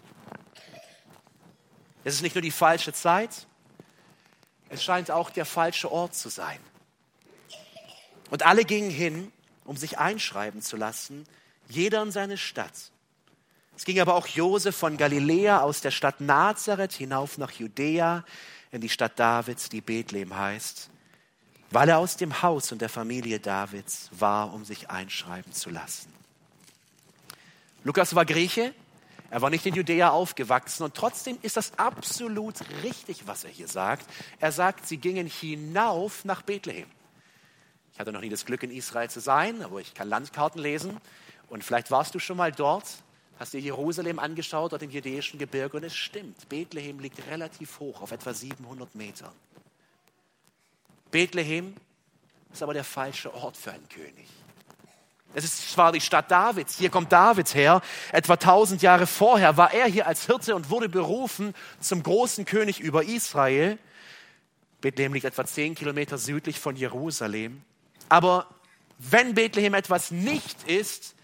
Es 2.03 2.13
ist 2.13 2.21
nicht 2.21 2.35
nur 2.35 2.43
die 2.43 2.51
falsche 2.51 2.93
Zeit, 2.93 3.47
es 4.69 4.83
scheint 4.83 5.09
auch 5.09 5.31
der 5.31 5.45
falsche 5.45 5.91
Ort 5.91 6.13
zu 6.13 6.29
sein. 6.29 6.59
Und 8.29 8.45
alle 8.45 8.63
gingen 8.63 8.91
hin, 8.91 9.31
um 9.67 9.77
sich 9.77 9.99
einschreiben 9.99 10.61
zu 10.63 10.77
lassen, 10.77 11.25
jeder 11.69 12.01
in 12.01 12.11
seine 12.11 12.37
Stadt. 12.37 12.91
Es 13.75 13.85
ging 13.85 13.99
aber 13.99 14.15
auch 14.15 14.25
Josef 14.25 14.75
von 14.75 14.97
Galiläa 14.97 15.59
aus 15.59 15.81
der 15.81 15.91
Stadt 15.91 16.19
Nazareth 16.19 16.93
hinauf 16.93 17.37
nach 17.37 17.51
Judäa, 17.51 18.23
in 18.71 18.81
die 18.81 18.89
Stadt 18.89 19.19
Davids, 19.19 19.69
die 19.69 19.81
Bethlehem 19.81 20.35
heißt, 20.35 20.89
weil 21.69 21.89
er 21.89 21.99
aus 21.99 22.17
dem 22.17 22.41
Haus 22.41 22.71
und 22.71 22.81
der 22.81 22.89
Familie 22.89 23.39
Davids 23.39 24.09
war, 24.11 24.53
um 24.53 24.65
sich 24.65 24.89
einschreiben 24.89 25.53
zu 25.53 25.69
lassen. 25.69 26.11
Lukas 27.83 28.15
war 28.15 28.25
Grieche, 28.25 28.73
er 29.29 29.41
war 29.41 29.49
nicht 29.49 29.65
in 29.65 29.75
Judäa 29.75 30.09
aufgewachsen 30.09 30.83
und 30.83 30.95
trotzdem 30.95 31.37
ist 31.41 31.57
das 31.57 31.77
absolut 31.77 32.55
richtig, 32.83 33.27
was 33.27 33.43
er 33.43 33.49
hier 33.49 33.67
sagt. 33.67 34.07
Er 34.39 34.51
sagt, 34.51 34.87
sie 34.87 34.97
gingen 34.97 35.27
hinauf 35.27 36.25
nach 36.25 36.41
Bethlehem. 36.41 36.87
Ich 37.97 37.99
hatte 37.99 38.11
noch 38.11 38.21
nie 38.21 38.29
das 38.29 38.45
Glück, 38.45 38.61
in 38.61 38.69
Israel 38.69 39.09
zu 39.09 39.19
sein, 39.19 39.63
aber 39.63 39.81
ich 39.81 39.95
kann 39.95 40.07
Landkarten 40.07 40.61
lesen 40.61 40.97
und 41.49 41.63
vielleicht 41.63 41.89
warst 41.89 42.13
du 42.13 42.19
schon 42.19 42.37
mal 42.37 42.51
dort, 42.51 42.85
hast 43.39 43.53
dir 43.53 43.59
Jerusalem 43.59 44.19
angeschaut, 44.19 44.71
dort 44.71 44.83
im 44.83 44.91
jüdischen 44.91 45.39
Gebirge 45.39 45.77
und 45.77 45.83
es 45.83 45.95
stimmt, 45.95 46.47
Bethlehem 46.47 46.99
liegt 46.99 47.25
relativ 47.25 47.79
hoch, 47.79 48.03
auf 48.03 48.11
etwa 48.11 48.35
700 48.35 48.93
Metern. 48.93 49.31
Bethlehem 51.09 51.73
ist 52.53 52.61
aber 52.61 52.75
der 52.75 52.83
falsche 52.83 53.33
Ort 53.33 53.57
für 53.57 53.71
einen 53.71 53.89
König. 53.89 54.27
Es 55.33 55.43
ist 55.43 55.71
zwar 55.71 55.91
die 55.91 55.99
Stadt 55.99 56.29
Davids, 56.29 56.77
hier 56.77 56.91
kommt 56.91 57.11
David 57.11 57.55
her, 57.55 57.81
etwa 58.11 58.37
tausend 58.37 58.83
Jahre 58.83 59.07
vorher 59.07 59.57
war 59.57 59.73
er 59.73 59.87
hier 59.87 60.05
als 60.05 60.27
Hirte 60.27 60.55
und 60.55 60.69
wurde 60.69 60.87
berufen 60.87 61.55
zum 61.79 62.03
großen 62.03 62.45
König 62.45 62.79
über 62.79 63.05
Israel. 63.05 63.79
Bethlehem 64.81 65.15
liegt 65.15 65.25
etwa 65.25 65.45
zehn 65.45 65.73
Kilometer 65.73 66.19
südlich 66.19 66.59
von 66.59 66.75
Jerusalem. 66.75 67.63
Aber 68.09 68.47
wenn 68.97 69.33
Bethlehem 69.33 69.73
etwas 69.73 70.11
nicht 70.11 70.63
ist, 70.63 71.15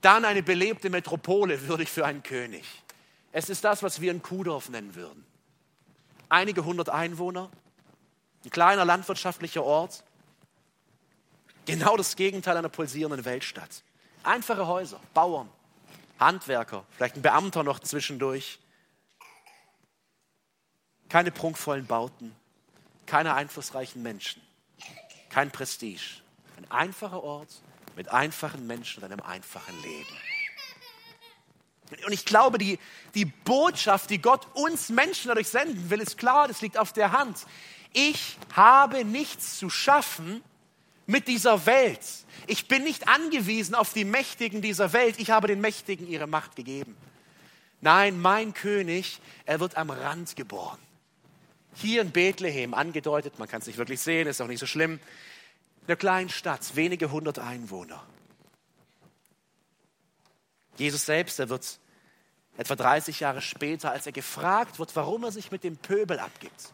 dann 0.00 0.24
eine 0.24 0.42
belebte 0.42 0.90
Metropole 0.90 1.68
würdig 1.68 1.88
für 1.88 2.04
einen 2.04 2.22
König. 2.22 2.64
Es 3.32 3.48
ist 3.48 3.64
das, 3.64 3.82
was 3.82 4.00
wir 4.00 4.12
ein 4.12 4.22
Kuhdorf 4.22 4.68
nennen 4.68 4.94
würden. 4.94 5.24
Einige 6.28 6.64
hundert 6.64 6.88
Einwohner, 6.88 7.50
ein 8.44 8.50
kleiner 8.50 8.84
landwirtschaftlicher 8.84 9.64
Ort. 9.64 10.04
Genau 11.64 11.96
das 11.96 12.16
Gegenteil 12.16 12.56
einer 12.56 12.68
pulsierenden 12.68 13.24
Weltstadt. 13.24 13.82
Einfache 14.22 14.66
Häuser, 14.66 15.00
Bauern, 15.14 15.48
Handwerker, 16.20 16.84
vielleicht 16.90 17.16
ein 17.16 17.22
Beamter 17.22 17.62
noch 17.62 17.80
zwischendurch. 17.80 18.58
Keine 21.08 21.30
prunkvollen 21.30 21.86
Bauten, 21.86 22.34
keine 23.06 23.34
einflussreichen 23.34 24.02
Menschen, 24.02 24.42
kein 25.34 25.50
Prestige. 25.50 26.22
Ein 26.56 26.70
einfacher 26.70 27.22
Ort 27.22 27.50
mit 27.96 28.08
einfachen 28.08 28.66
Menschen 28.66 29.02
und 29.02 29.12
einem 29.12 29.20
einfachen 29.20 29.74
Leben. 29.82 30.16
Und 32.06 32.12
ich 32.12 32.24
glaube, 32.24 32.58
die, 32.58 32.78
die 33.14 33.26
Botschaft, 33.26 34.10
die 34.10 34.18
Gott 34.18 34.46
uns 34.54 34.88
Menschen 34.88 35.28
dadurch 35.28 35.48
senden 35.48 35.90
will, 35.90 36.00
ist 36.00 36.16
klar, 36.16 36.48
das 36.48 36.60
liegt 36.60 36.78
auf 36.78 36.92
der 36.92 37.12
Hand 37.12 37.46
ich 37.94 38.36
habe 38.54 39.04
nichts 39.04 39.58
zu 39.58 39.70
schaffen 39.70 40.42
mit 41.06 41.28
dieser 41.28 41.64
Welt. 41.64 42.00
Ich 42.46 42.68
bin 42.68 42.82
nicht 42.82 43.08
angewiesen 43.08 43.74
auf 43.74 43.92
die 43.92 44.04
Mächtigen 44.04 44.60
dieser 44.60 44.92
Welt. 44.92 45.18
Ich 45.18 45.30
habe 45.30 45.46
den 45.46 45.60
Mächtigen 45.60 46.06
ihre 46.08 46.26
Macht 46.26 46.56
gegeben. 46.56 46.96
Nein, 47.80 48.20
mein 48.20 48.52
König, 48.52 49.20
er 49.46 49.60
wird 49.60 49.76
am 49.76 49.90
Rand 49.90 50.34
geboren. 50.34 50.78
Hier 51.74 52.02
in 52.02 52.10
Bethlehem 52.10 52.74
angedeutet, 52.74 53.38
man 53.38 53.48
kann 53.48 53.60
es 53.60 53.66
nicht 53.66 53.78
wirklich 53.78 54.00
sehen, 54.00 54.26
ist 54.26 54.40
auch 54.40 54.46
nicht 54.46 54.60
so 54.60 54.66
schlimm, 54.66 55.00
in 55.82 55.88
einer 55.88 55.96
kleinen 55.96 56.28
Stadt, 56.30 56.76
wenige 56.76 57.10
hundert 57.10 57.38
Einwohner. 57.38 58.02
Jesus 60.76 61.04
selbst, 61.04 61.38
er 61.38 61.48
wird 61.48 61.78
etwa 62.56 62.76
30 62.76 63.20
Jahre 63.20 63.42
später, 63.42 63.90
als 63.90 64.06
er 64.06 64.12
gefragt 64.12 64.78
wird, 64.78 64.94
warum 64.96 65.24
er 65.24 65.32
sich 65.32 65.50
mit 65.50 65.64
dem 65.64 65.76
Pöbel 65.76 66.18
abgibt, 66.18 66.72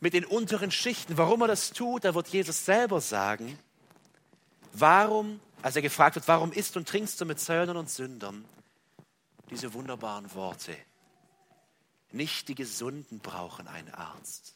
mit 0.00 0.14
den 0.14 0.24
unteren 0.24 0.70
Schichten, 0.70 1.16
warum 1.16 1.42
er 1.42 1.48
das 1.48 1.72
tut, 1.72 2.04
da 2.04 2.14
wird 2.14 2.28
Jesus 2.28 2.64
selber 2.64 3.00
sagen, 3.00 3.58
warum, 4.72 5.40
als 5.62 5.76
er 5.76 5.82
gefragt 5.82 6.16
wird, 6.16 6.28
warum 6.28 6.52
isst 6.52 6.76
und 6.76 6.88
trinkst 6.88 7.20
du 7.20 7.24
mit 7.24 7.40
Zöllnern 7.40 7.76
und 7.76 7.90
Sündern, 7.90 8.44
diese 9.50 9.72
wunderbaren 9.72 10.34
Worte. 10.34 10.76
Nicht 12.14 12.46
die 12.46 12.54
Gesunden 12.54 13.18
brauchen 13.18 13.66
einen 13.66 13.92
Arzt, 13.92 14.54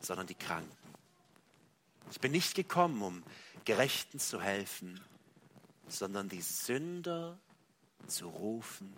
sondern 0.00 0.26
die 0.26 0.34
Kranken. 0.34 0.74
Ich 2.10 2.20
bin 2.20 2.32
nicht 2.32 2.54
gekommen, 2.54 3.02
um 3.02 3.22
Gerechten 3.66 4.18
zu 4.18 4.40
helfen, 4.40 4.98
sondern 5.88 6.30
die 6.30 6.40
Sünder 6.40 7.38
zu 8.06 8.30
rufen 8.30 8.96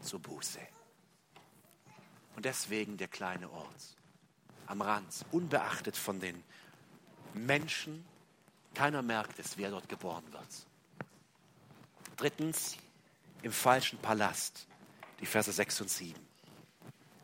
zur 0.00 0.20
Buße. 0.20 0.60
Und 2.36 2.44
deswegen 2.44 2.96
der 2.96 3.08
kleine 3.08 3.50
Ort 3.50 3.96
am 4.66 4.80
Rand, 4.80 5.26
unbeachtet 5.32 5.96
von 5.96 6.20
den 6.20 6.40
Menschen. 7.34 8.04
Keiner 8.74 9.02
merkt 9.02 9.40
es, 9.40 9.58
wer 9.58 9.70
dort 9.70 9.88
geboren 9.88 10.32
wird. 10.32 10.66
Drittens, 12.16 12.76
im 13.42 13.50
falschen 13.50 13.98
Palast, 13.98 14.68
die 15.18 15.26
Verse 15.26 15.50
6 15.50 15.80
und 15.80 15.90
7. 15.90 16.29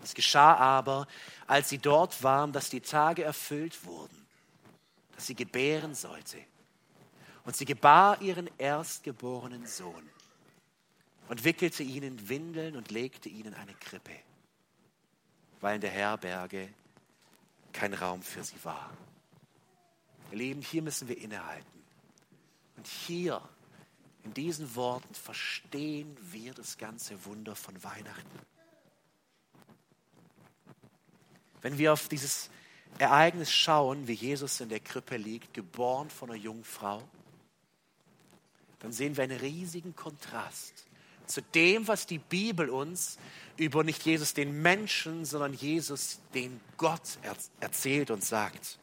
Es 0.06 0.14
geschah 0.14 0.54
aber, 0.54 1.08
als 1.48 1.68
sie 1.68 1.78
dort 1.78 2.22
waren, 2.22 2.52
dass 2.52 2.70
die 2.70 2.80
Tage 2.80 3.24
erfüllt 3.24 3.84
wurden, 3.84 4.24
dass 5.16 5.26
sie 5.26 5.34
gebären 5.34 5.96
sollte. 5.96 6.38
Und 7.44 7.56
sie 7.56 7.64
gebar 7.64 8.22
ihren 8.22 8.48
erstgeborenen 8.56 9.66
Sohn 9.66 10.08
und 11.28 11.42
wickelte 11.42 11.82
ihn 11.82 12.04
in 12.04 12.28
Windeln 12.28 12.76
und 12.76 12.92
legte 12.92 13.28
ihn 13.28 13.46
in 13.46 13.54
eine 13.54 13.74
Krippe, 13.74 14.12
weil 15.60 15.74
in 15.74 15.80
der 15.80 15.90
Herberge 15.90 16.72
kein 17.72 17.92
Raum 17.92 18.22
für 18.22 18.44
sie 18.44 18.62
war. 18.64 18.92
Ihr 20.30 20.38
Lieben, 20.38 20.62
hier 20.62 20.82
müssen 20.82 21.08
wir 21.08 21.18
innehalten. 21.18 21.82
Und 22.76 22.86
hier, 22.86 23.42
in 24.22 24.34
diesen 24.34 24.76
Worten, 24.76 25.14
verstehen 25.16 26.16
wir 26.20 26.54
das 26.54 26.78
ganze 26.78 27.24
Wunder 27.24 27.56
von 27.56 27.82
Weihnachten. 27.82 28.46
Wenn 31.62 31.78
wir 31.78 31.92
auf 31.92 32.08
dieses 32.08 32.50
Ereignis 32.98 33.52
schauen, 33.52 34.08
wie 34.08 34.14
Jesus 34.14 34.60
in 34.60 34.68
der 34.68 34.80
Krippe 34.80 35.16
liegt, 35.16 35.54
geboren 35.54 36.10
von 36.10 36.30
einer 36.30 36.38
Jungfrau, 36.38 37.02
dann 38.80 38.92
sehen 38.92 39.16
wir 39.16 39.24
einen 39.24 39.38
riesigen 39.38 39.96
Kontrast 39.96 40.86
zu 41.26 41.42
dem, 41.42 41.88
was 41.88 42.06
die 42.06 42.18
Bibel 42.18 42.70
uns 42.70 43.18
über 43.56 43.84
nicht 43.84 44.04
Jesus 44.04 44.34
den 44.34 44.62
Menschen, 44.62 45.24
sondern 45.24 45.54
Jesus 45.54 46.20
den 46.34 46.60
Gott 46.76 47.18
erzählt 47.60 48.10
und 48.10 48.24
sagt. 48.24 48.78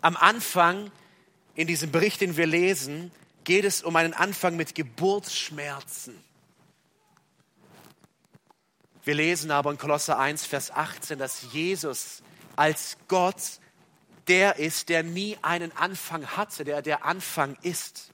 Am 0.00 0.16
Anfang 0.16 0.90
in 1.54 1.66
diesem 1.66 1.90
Bericht, 1.90 2.20
den 2.20 2.36
wir 2.36 2.46
lesen, 2.46 3.10
geht 3.44 3.64
es 3.64 3.82
um 3.82 3.96
einen 3.96 4.14
Anfang 4.14 4.56
mit 4.56 4.74
Geburtsschmerzen. 4.74 6.14
Wir 9.04 9.14
lesen 9.14 9.50
aber 9.50 9.70
in 9.70 9.78
Kolosser 9.78 10.18
1, 10.18 10.46
Vers 10.46 10.70
18, 10.70 11.18
dass 11.18 11.52
Jesus 11.52 12.22
als 12.54 12.96
Gott 13.08 13.60
der 14.28 14.56
ist, 14.56 14.88
der 14.88 15.02
nie 15.02 15.36
einen 15.42 15.76
Anfang 15.76 16.24
hatte, 16.36 16.64
der 16.64 16.82
der 16.82 17.04
Anfang 17.04 17.56
ist. 17.62 18.12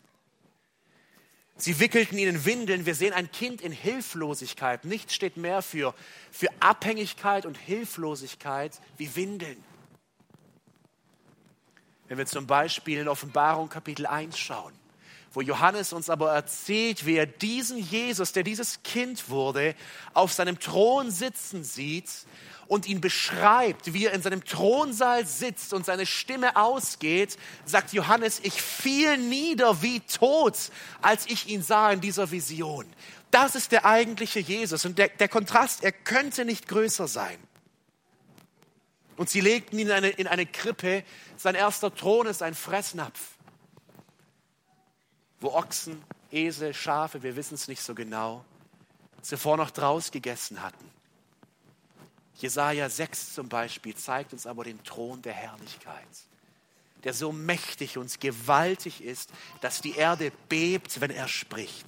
Sie 1.57 1.81
wickelten 1.81 2.17
ihn 2.17 2.29
in 2.29 2.45
Windeln. 2.45 2.87
Wir 2.87 2.95
sehen 2.95 3.13
ein 3.13 3.31
Kind 3.31 3.61
in 3.61 3.73
Hilflosigkeit. 3.73 4.85
Nichts 4.85 5.15
steht 5.15 5.37
mehr 5.37 5.61
für, 5.61 5.93
für 6.31 6.49
Abhängigkeit 6.61 7.45
und 7.45 7.59
Hilflosigkeit 7.59 8.81
wie 8.97 9.15
Windeln. 9.17 9.63
Wenn 12.07 12.17
wir 12.17 12.27
zum 12.27 12.47
Beispiel 12.47 13.01
in 13.01 13.09
Offenbarung 13.09 13.69
Kapitel 13.69 14.07
1 14.07 14.39
schauen, 14.39 14.73
wo 15.33 15.41
Johannes 15.41 15.93
uns 15.93 16.11
aber 16.11 16.33
erzählt, 16.33 17.07
wie 17.07 17.17
er 17.17 17.27
diesen 17.27 17.79
Jesus, 17.79 18.33
der 18.33 18.43
dieses 18.43 18.83
Kind 18.83 19.29
wurde, 19.29 19.75
auf 20.15 20.33
seinem 20.33 20.59
Thron 20.59 21.11
sitzen 21.11 21.65
sieht 21.65 22.09
und 22.67 22.87
ihn 22.87 23.01
beschreibt, 23.01 23.93
wie 23.93 24.07
er 24.07 24.13
in 24.13 24.23
seinem 24.23 24.45
Thronsaal 24.45 25.27
sitzt 25.27 25.73
und 25.73 25.87
seine 25.87 26.07
Stimme 26.07 26.57
ausgeht, 26.57 27.37
sagt 27.65 27.93
Johannes, 27.93 28.41
ich 28.43 28.61
fiel 28.61 29.17
nieder 29.17 29.83
wie 29.83 30.01
tot, 30.01 30.57
als 31.03 31.27
ich 31.27 31.49
ihn 31.49 31.63
sah 31.63 31.91
in 31.91 32.01
dieser 32.01 32.31
Vision. 32.31 32.87
Das 33.31 33.55
ist 33.55 33.73
der 33.73 33.85
eigentliche 33.85 34.41
Jesus 34.41 34.85
und 34.85 34.99
der, 34.99 35.09
der 35.09 35.29
Kontrast, 35.29 35.83
er 35.83 35.93
könnte 35.93 36.45
nicht 36.45 36.69
größer 36.69 37.09
sein. 37.09 37.39
Und 39.17 39.29
sie 39.29 39.41
legten 39.41 39.79
ihn 39.79 39.89
in 39.89 39.93
eine, 39.93 40.09
in 40.11 40.27
eine 40.29 40.47
Krippe. 40.47 41.03
Sein 41.37 41.57
erster 41.57 41.93
Thron 41.93 42.29
ist 42.29 42.41
ein 42.41 42.55
Fressnapf, 42.55 43.37
wo 45.41 45.53
Ochsen, 45.53 46.03
Esel, 46.31 46.75
Schafe, 46.75 47.23
wir 47.23 47.37
wissen 47.37 47.55
es 47.55 47.69
nicht 47.69 47.83
so 47.83 47.95
genau, 47.95 48.45
zuvor 49.23 49.57
noch 49.57 49.71
draus 49.71 50.11
gegessen 50.11 50.63
hatten. 50.63 50.91
Jesaja 52.37 52.89
6 52.89 53.35
zum 53.35 53.49
Beispiel 53.49 53.95
zeigt 53.97 54.33
uns 54.33 54.47
aber 54.47 54.65
den 54.65 54.83
Thron 54.85 55.23
der 55.23 55.33
Herrlichkeit, 55.33 56.07
der 57.03 57.13
so 57.13 57.33
mächtig 57.33 57.99
und 57.99 58.21
gewaltig 58.21 59.03
ist, 59.03 59.31
dass 59.61 59.81
die 59.81 59.97
Erde 59.97 60.31
bebt, 60.49 61.01
wenn 61.01 61.11
er 61.11 61.27
spricht. 61.27 61.87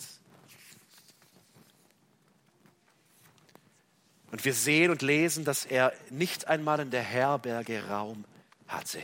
Und 4.33 4.45
wir 4.45 4.55
sehen 4.55 4.91
und 4.91 5.03
lesen, 5.03 5.45
dass 5.45 5.65
er 5.65 5.93
nicht 6.09 6.47
einmal 6.47 6.81
in 6.81 6.91
der 6.91 7.03
Herberge 7.03 7.87
Raum 7.89 8.25
hatte. 8.69 9.03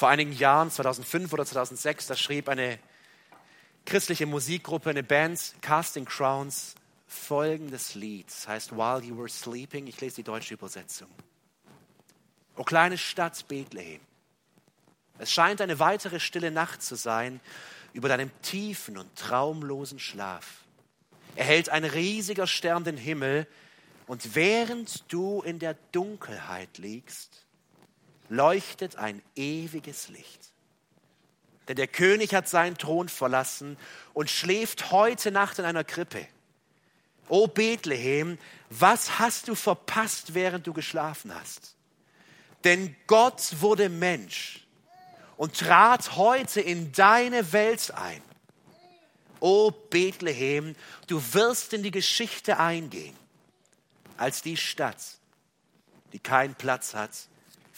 Vor 0.00 0.08
einigen 0.08 0.32
Jahren, 0.32 0.70
2005 0.70 1.30
oder 1.30 1.44
2006, 1.44 2.06
da 2.06 2.16
schrieb 2.16 2.48
eine 2.48 2.78
christliche 3.84 4.24
Musikgruppe, 4.24 4.88
eine 4.88 5.02
Band, 5.02 5.56
Casting 5.60 6.06
Crowns, 6.06 6.74
folgendes 7.06 7.94
Lied. 7.94 8.26
Das 8.28 8.48
heißt 8.48 8.72
While 8.72 9.02
You 9.02 9.18
Were 9.18 9.28
Sleeping. 9.28 9.86
Ich 9.88 10.00
lese 10.00 10.16
die 10.16 10.22
deutsche 10.22 10.54
Übersetzung. 10.54 11.08
O 12.56 12.64
kleine 12.64 12.96
Stadt 12.96 13.46
Bethlehem. 13.46 14.00
Es 15.18 15.30
scheint 15.30 15.60
eine 15.60 15.78
weitere 15.80 16.18
stille 16.18 16.50
Nacht 16.50 16.80
zu 16.82 16.94
sein 16.94 17.38
über 17.92 18.08
deinem 18.08 18.30
tiefen 18.40 18.96
und 18.96 19.14
traumlosen 19.16 19.98
Schlaf. 19.98 20.64
Erhält 21.36 21.68
ein 21.68 21.84
riesiger 21.84 22.46
Stern 22.46 22.84
den 22.84 22.96
Himmel 22.96 23.46
und 24.06 24.34
während 24.34 25.12
du 25.12 25.42
in 25.42 25.58
der 25.58 25.74
Dunkelheit 25.92 26.78
liegst, 26.78 27.44
leuchtet 28.30 28.96
ein 28.96 29.20
ewiges 29.36 30.08
Licht. 30.08 30.40
Denn 31.68 31.76
der 31.76 31.88
König 31.88 32.34
hat 32.34 32.48
seinen 32.48 32.78
Thron 32.78 33.08
verlassen 33.08 33.76
und 34.14 34.30
schläft 34.30 34.90
heute 34.92 35.30
Nacht 35.30 35.58
in 35.58 35.64
einer 35.64 35.84
Krippe. 35.84 36.26
O 37.28 37.46
Bethlehem, 37.46 38.38
was 38.70 39.18
hast 39.18 39.48
du 39.48 39.54
verpasst, 39.54 40.34
während 40.34 40.66
du 40.66 40.72
geschlafen 40.72 41.34
hast? 41.34 41.74
Denn 42.64 42.96
Gott 43.06 43.60
wurde 43.60 43.88
Mensch 43.88 44.66
und 45.36 45.58
trat 45.58 46.16
heute 46.16 46.60
in 46.60 46.92
deine 46.92 47.52
Welt 47.52 47.92
ein. 47.94 48.22
O 49.40 49.70
Bethlehem, 49.70 50.76
du 51.06 51.22
wirst 51.32 51.72
in 51.72 51.82
die 51.82 51.90
Geschichte 51.90 52.58
eingehen 52.58 53.16
als 54.16 54.42
die 54.42 54.56
Stadt, 54.56 55.00
die 56.12 56.18
keinen 56.18 56.54
Platz 56.54 56.94
hat 56.94 57.29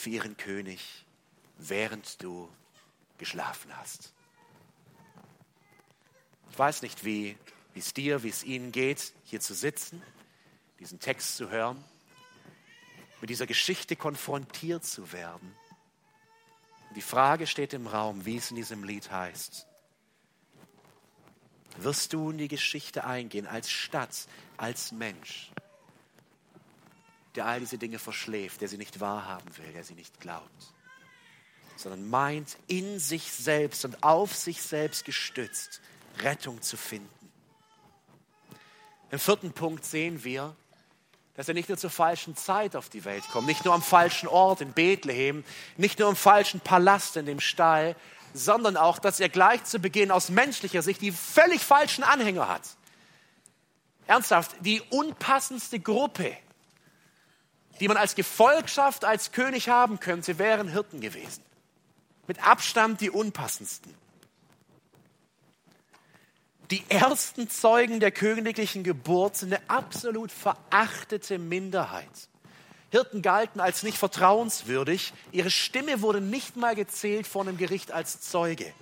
für 0.02 0.10
ihren 0.10 0.36
König, 0.36 0.80
während 1.58 2.20
du 2.24 2.50
geschlafen 3.18 3.70
hast. 3.76 4.12
Ich 6.50 6.58
weiß 6.58 6.82
nicht, 6.82 7.04
wie 7.04 7.38
es 7.76 7.94
dir, 7.94 8.24
wie 8.24 8.28
es 8.28 8.42
Ihnen 8.42 8.72
geht, 8.72 9.12
hier 9.22 9.40
zu 9.40 9.54
sitzen, 9.54 10.02
diesen 10.80 10.98
Text 10.98 11.36
zu 11.36 11.50
hören, 11.50 11.82
mit 13.20 13.30
dieser 13.30 13.46
Geschichte 13.46 13.94
konfrontiert 13.94 14.84
zu 14.84 15.12
werden. 15.12 15.54
Die 16.96 17.00
Frage 17.00 17.46
steht 17.46 17.72
im 17.72 17.86
Raum, 17.86 18.26
wie 18.26 18.38
es 18.38 18.50
in 18.50 18.56
diesem 18.56 18.82
Lied 18.82 19.08
heißt. 19.12 19.68
Wirst 21.76 22.12
du 22.12 22.30
in 22.30 22.38
die 22.38 22.48
Geschichte 22.48 23.04
eingehen 23.04 23.46
als 23.46 23.70
Stadt, 23.70 24.26
als 24.56 24.90
Mensch, 24.90 25.52
der 27.34 27.46
all 27.46 27.60
diese 27.60 27.78
Dinge 27.78 27.98
verschläft, 27.98 28.60
der 28.60 28.68
sie 28.68 28.78
nicht 28.78 29.00
wahrhaben 29.00 29.56
will, 29.56 29.72
der 29.72 29.84
sie 29.84 29.94
nicht 29.94 30.20
glaubt, 30.20 30.72
sondern 31.76 32.08
meint, 32.08 32.56
in 32.66 32.98
sich 32.98 33.32
selbst 33.32 33.84
und 33.84 34.02
auf 34.02 34.34
sich 34.34 34.62
selbst 34.62 35.04
gestützt 35.04 35.80
Rettung 36.18 36.60
zu 36.62 36.76
finden? 36.76 37.08
Im 39.10 39.18
vierten 39.18 39.52
Punkt 39.52 39.84
sehen 39.84 40.24
wir, 40.24 40.56
dass 41.34 41.48
er 41.48 41.54
nicht 41.54 41.68
nur 41.68 41.78
zur 41.78 41.90
falschen 41.90 42.36
Zeit 42.36 42.76
auf 42.76 42.88
die 42.88 43.04
Welt 43.04 43.24
kommt, 43.32 43.46
nicht 43.46 43.64
nur 43.64 43.74
am 43.74 43.82
falschen 43.82 44.28
Ort 44.28 44.60
in 44.60 44.72
Bethlehem, 44.72 45.44
nicht 45.76 45.98
nur 45.98 46.08
im 46.10 46.16
falschen 46.16 46.60
Palast 46.60 47.16
in 47.16 47.26
dem 47.26 47.40
Stall, 47.40 47.96
sondern 48.34 48.76
auch, 48.76 48.98
dass 48.98 49.20
er 49.20 49.28
gleich 49.28 49.64
zu 49.64 49.78
Beginn 49.78 50.10
aus 50.10 50.28
menschlicher 50.28 50.82
Sicht 50.82 51.00
die 51.00 51.12
völlig 51.12 51.60
falschen 51.62 52.04
Anhänger 52.04 52.48
hat. 52.48 52.62
Ernsthaft, 54.06 54.56
die 54.60 54.80
unpassendste 54.90 55.80
Gruppe, 55.80 56.36
die 57.80 57.88
man 57.88 57.96
als 57.96 58.14
Gefolgschaft, 58.14 59.04
als 59.04 59.32
König 59.32 59.68
haben 59.68 60.00
könnte, 60.00 60.38
wären 60.38 60.68
Hirten 60.68 61.00
gewesen. 61.00 61.42
Mit 62.26 62.46
Abstand 62.46 63.00
die 63.00 63.10
unpassendsten. 63.10 63.94
Die 66.70 66.82
ersten 66.88 67.50
Zeugen 67.50 68.00
der 68.00 68.12
königlichen 68.12 68.82
Geburt 68.82 69.36
sind 69.36 69.52
eine 69.52 69.62
absolut 69.68 70.32
verachtete 70.32 71.38
Minderheit. 71.38 72.08
Hirten 72.90 73.22
galten 73.22 73.60
als 73.60 73.82
nicht 73.82 73.98
vertrauenswürdig. 73.98 75.12
Ihre 75.32 75.50
Stimme 75.50 76.02
wurde 76.02 76.20
nicht 76.20 76.56
mal 76.56 76.74
gezählt 76.74 77.26
vor 77.26 77.42
einem 77.42 77.56
Gericht 77.56 77.90
als 77.90 78.20
Zeuge. 78.20 78.72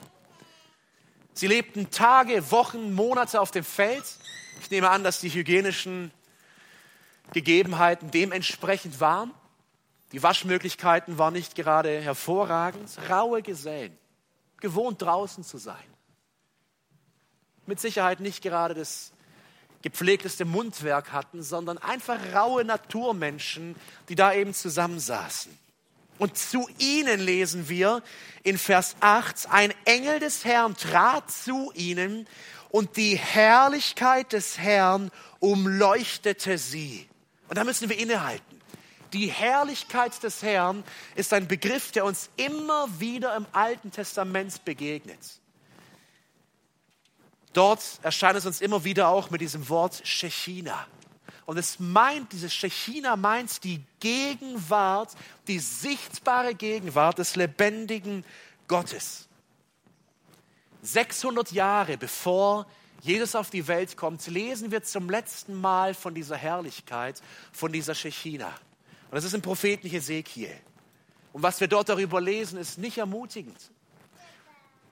Sie 1.33 1.47
lebten 1.47 1.91
Tage, 1.91 2.51
Wochen, 2.51 2.93
Monate 2.93 3.41
auf 3.41 3.51
dem 3.51 3.65
Feld. 3.65 4.05
Ich 4.61 4.71
nehme 4.71 4.91
an, 4.91 5.05
dass 5.05 5.21
die 5.21 5.31
hygienischen 5.31 6.11
Gegebenheiten 7.33 8.11
dementsprechend 8.11 9.01
waren. 9.01 9.33
Die 10.13 10.23
Waschmöglichkeiten 10.23 11.19
waren 11.19 11.35
nicht 11.35 11.55
gerade 11.55 12.01
hervorragend. 12.01 12.91
Raue 13.09 13.43
Gesellen, 13.43 13.97
gewohnt 14.59 15.01
draußen 15.03 15.45
zu 15.45 15.59
sein 15.59 15.91
mit 17.71 17.81
Sicherheit 17.81 18.21
nicht 18.21 18.43
gerade 18.43 18.75
das 18.75 19.13
gepflegteste 19.81 20.45
Mundwerk 20.45 21.13
hatten, 21.13 21.43
sondern 21.43 21.79
einfach 21.79 22.19
raue 22.35 22.65
Naturmenschen, 22.65 23.77
die 24.11 24.17
da 24.17 24.35
eben 24.35 24.53
zusammensaßen. 24.53 25.57
Und 26.19 26.37
zu 26.37 26.69
ihnen 26.79 27.19
lesen 27.19 27.71
wir 27.71 28.03
in 28.43 28.59
Vers 28.59 28.97
8, 29.01 29.49
ein 29.51 29.73
Engel 29.87 30.19
des 30.19 30.45
Herrn 30.45 30.77
trat 30.77 31.31
zu 31.31 31.73
ihnen 31.75 32.27
und 32.69 32.99
die 32.99 33.17
Herrlichkeit 33.17 34.35
des 34.35 34.59
Herrn 34.59 35.11
umleuchtete 35.39 36.59
sie. 36.59 37.09
Und 37.51 37.57
da 37.57 37.65
müssen 37.65 37.89
wir 37.89 37.99
innehalten. 37.99 38.61
Die 39.13 39.27
Herrlichkeit 39.27 40.23
des 40.23 40.41
Herrn 40.41 40.85
ist 41.17 41.33
ein 41.33 41.49
Begriff, 41.49 41.91
der 41.91 42.05
uns 42.05 42.31
immer 42.37 42.87
wieder 43.01 43.35
im 43.35 43.45
Alten 43.51 43.91
Testament 43.91 44.65
begegnet. 44.65 45.19
Dort 47.53 47.83
erscheint 48.03 48.39
es 48.39 48.47
uns 48.47 48.61
immer 48.61 48.85
wieder 48.85 49.09
auch 49.09 49.31
mit 49.31 49.41
diesem 49.41 49.69
Wort 49.69 50.01
Shechina. 50.05 50.87
Und 51.45 51.59
es 51.59 51.81
meint, 51.81 52.33
dieses 52.33 52.55
Shechina 52.55 53.17
meint 53.17 53.65
die 53.65 53.83
Gegenwart, 53.99 55.17
die 55.49 55.59
sichtbare 55.59 56.55
Gegenwart 56.55 57.19
des 57.19 57.35
lebendigen 57.35 58.25
Gottes. 58.69 59.27
600 60.83 61.51
Jahre 61.51 61.99
bevor 61.99 62.67
Jesus 63.01 63.35
auf 63.35 63.51
die 63.51 63.67
Welt 63.67 63.97
kommt, 63.97 64.27
lesen 64.27 64.71
wir 64.71 64.83
zum 64.83 65.09
letzten 65.09 65.55
Mal 65.55 65.95
von 65.95 66.15
dieser 66.15 66.37
Herrlichkeit, 66.37 67.23
von 67.53 67.73
dieser 67.73 67.95
Shechina. 67.95 68.49
Und 68.49 69.17
das 69.17 69.25
ist 69.25 69.35
im 69.35 69.43
Propheten 69.43 69.89
Hesekiel. 69.89 70.55
Und 71.33 71.43
was 71.43 71.61
wir 71.61 71.69
dort 71.69 71.89
darüber 71.89 72.21
lesen, 72.21 72.59
ist 72.59 72.79
nicht 72.79 72.99
ermutigend. 72.99 73.71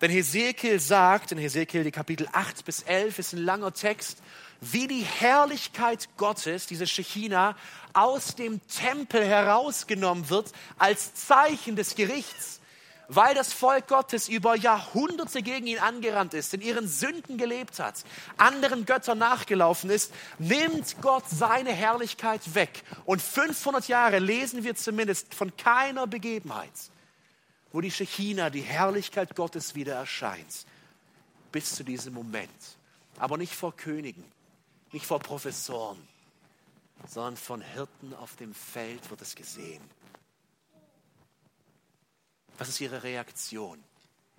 Denn 0.01 0.11
Hesekiel 0.11 0.79
sagt, 0.79 1.33
in 1.33 1.39
Hesekiel 1.39 1.83
die 1.83 1.91
Kapitel 1.91 2.29
8 2.33 2.65
bis 2.65 2.83
11 2.83 3.19
ist 3.19 3.33
ein 3.33 3.45
langer 3.45 3.75
Text, 3.75 4.23
wie 4.61 4.87
die 4.87 5.03
Herrlichkeit 5.03 6.09
Gottes, 6.17 6.67
diese 6.67 6.87
Shechina, 6.87 7.57
aus 7.93 8.37
dem 8.37 8.61
Tempel 8.69 9.25
herausgenommen 9.25 10.31
wird 10.31 10.53
als 10.79 11.15
Zeichen 11.15 11.75
des 11.75 11.97
Gerichts, 11.97 12.61
weil 13.09 13.35
das 13.35 13.55
Volk 13.55 13.89
Gottes 13.89 14.29
über 14.29 14.55
Jahrhunderte 14.55 15.43
gegen 15.43 15.67
ihn 15.67 15.79
angerannt 15.79 16.35
ist, 16.35 16.53
in 16.53 16.61
ihren 16.61 16.87
Sünden 16.87 17.39
gelebt 17.39 17.81
hat, 17.81 18.05
anderen 18.37 18.85
Göttern 18.85 19.19
nachgelaufen 19.19 19.89
ist, 19.89 20.13
nimmt 20.39 21.01
Gott 21.01 21.25
seine 21.27 21.73
Herrlichkeit 21.73 22.55
weg. 22.55 22.85
Und 23.07 23.23
500 23.23 23.89
Jahre 23.89 24.19
lesen 24.19 24.63
wir 24.63 24.77
zumindest 24.77 25.35
von 25.35 25.57
keiner 25.57 26.07
Begebenheit, 26.07 26.71
wo 27.73 27.81
die 27.81 27.91
Shechina, 27.91 28.51
die 28.51 28.61
Herrlichkeit 28.61 29.35
Gottes 29.35 29.75
wieder 29.75 29.95
erscheint. 29.95 30.67
Bis 31.51 31.75
zu 31.75 31.85
diesem 31.85 32.13
Moment. 32.13 32.51
Aber 33.19 33.39
nicht 33.39 33.55
vor 33.55 33.75
Königen, 33.75 34.25
nicht 34.93 35.07
vor 35.07 35.19
Professoren, 35.19 35.99
sondern 37.07 37.39
von 37.39 37.63
Hirten 37.63 38.15
auf 38.15 38.37
dem 38.37 38.55
Feld 38.55 39.09
wird 39.09 39.23
es 39.23 39.35
gesehen. 39.35 39.83
Was 42.59 42.69
ist 42.69 42.81
ihre 42.81 43.03
Reaktion? 43.03 43.83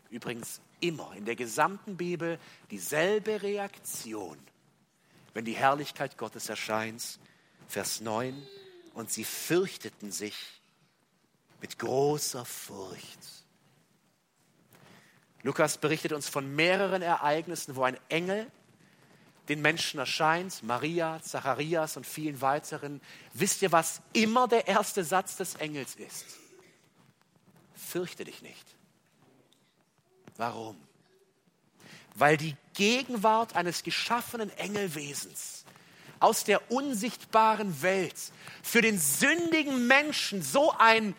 Übrigens 0.09 0.61
immer 0.81 1.13
in 1.15 1.25
der 1.25 1.35
gesamten 1.35 1.97
Bibel 1.97 2.39
dieselbe 2.69 3.41
Reaktion, 3.41 4.37
wenn 5.33 5.45
die 5.45 5.55
Herrlichkeit 5.55 6.17
Gottes 6.17 6.49
erscheint. 6.49 7.19
Vers 7.67 8.01
9. 8.01 8.35
Und 8.93 9.11
sie 9.11 9.23
fürchteten 9.23 10.11
sich 10.11 10.35
mit 11.61 11.77
großer 11.79 12.45
Furcht. 12.45 13.19
Lukas 15.43 15.77
berichtet 15.77 16.11
uns 16.11 16.27
von 16.27 16.55
mehreren 16.55 17.01
Ereignissen, 17.01 17.75
wo 17.75 17.83
ein 17.83 17.97
Engel 18.09 18.51
den 19.47 19.61
Menschen 19.61 19.99
erscheint, 19.99 20.61
Maria, 20.63 21.21
Zacharias 21.21 21.97
und 21.97 22.05
vielen 22.05 22.41
weiteren. 22.41 23.01
Wisst 23.33 23.61
ihr, 23.61 23.71
was 23.71 24.01
immer 24.13 24.47
der 24.47 24.67
erste 24.67 25.03
Satz 25.03 25.37
des 25.37 25.55
Engels 25.55 25.95
ist? 25.95 26.25
Fürchte 27.79 28.25
dich 28.25 28.41
nicht. 28.41 28.65
Warum? 30.37 30.77
Weil 32.15 32.37
die 32.37 32.55
Gegenwart 32.73 33.55
eines 33.55 33.83
geschaffenen 33.83 34.49
Engelwesens 34.57 35.65
aus 36.19 36.43
der 36.43 36.71
unsichtbaren 36.71 37.81
Welt 37.81 38.15
für 38.61 38.81
den 38.81 38.99
sündigen 38.99 39.87
Menschen 39.87 40.41
so 40.41 40.73
ein 40.77 41.15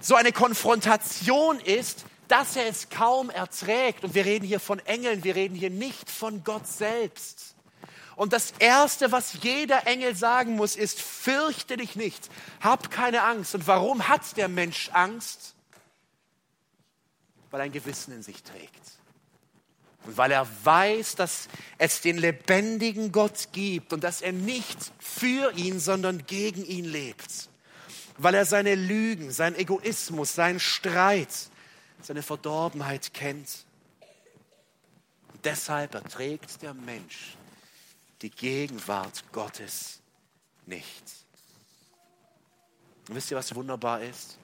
so 0.00 0.16
eine 0.16 0.32
Konfrontation 0.32 1.60
ist, 1.60 2.04
dass 2.28 2.56
er 2.56 2.66
es 2.66 2.90
kaum 2.90 3.30
erträgt. 3.30 4.04
Und 4.04 4.14
wir 4.14 4.26
reden 4.26 4.44
hier 4.44 4.60
von 4.60 4.78
Engeln, 4.80 5.24
wir 5.24 5.34
reden 5.34 5.54
hier 5.54 5.70
nicht 5.70 6.10
von 6.10 6.44
Gott 6.44 6.66
selbst. 6.66 7.53
Und 8.16 8.32
das 8.32 8.52
Erste, 8.58 9.12
was 9.12 9.42
jeder 9.42 9.86
Engel 9.86 10.14
sagen 10.14 10.56
muss, 10.56 10.76
ist, 10.76 11.00
fürchte 11.00 11.76
dich 11.76 11.96
nicht, 11.96 12.28
hab 12.60 12.90
keine 12.90 13.22
Angst. 13.22 13.54
Und 13.54 13.66
warum 13.66 14.08
hat 14.08 14.36
der 14.36 14.48
Mensch 14.48 14.90
Angst? 14.92 15.54
Weil 17.50 17.60
er 17.60 17.64
ein 17.64 17.72
Gewissen 17.72 18.14
in 18.14 18.22
sich 18.22 18.42
trägt. 18.42 18.82
Und 20.04 20.16
weil 20.16 20.30
er 20.30 20.46
weiß, 20.64 21.16
dass 21.16 21.48
es 21.78 22.00
den 22.00 22.18
lebendigen 22.18 23.10
Gott 23.10 23.48
gibt 23.52 23.92
und 23.92 24.04
dass 24.04 24.20
er 24.20 24.32
nicht 24.32 24.78
für 24.98 25.52
ihn, 25.56 25.80
sondern 25.80 26.26
gegen 26.26 26.64
ihn 26.64 26.84
lebt 26.84 27.48
weil 28.18 28.34
er 28.34 28.44
seine 28.44 28.74
Lügen, 28.74 29.30
seinen 29.30 29.56
Egoismus, 29.56 30.34
seinen 30.34 30.60
Streit, 30.60 31.28
seine 32.00 32.22
Verdorbenheit 32.22 33.12
kennt. 33.14 33.64
Und 35.32 35.44
deshalb 35.44 35.94
erträgt 35.94 36.62
der 36.62 36.74
Mensch 36.74 37.36
die 38.22 38.30
Gegenwart 38.30 39.24
Gottes 39.32 40.00
nicht. 40.66 41.02
Und 43.08 43.16
wisst 43.16 43.30
ihr, 43.30 43.36
was 43.36 43.54
wunderbar 43.54 44.02
ist? 44.02 44.38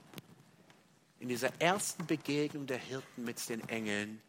In 1.19 1.29
dieser 1.29 1.51
ersten 1.61 2.07
Begegnung 2.07 2.67
der 2.67 2.79
Hirten 2.79 3.25
mit 3.25 3.49
den 3.49 3.67
Engeln 3.69 4.21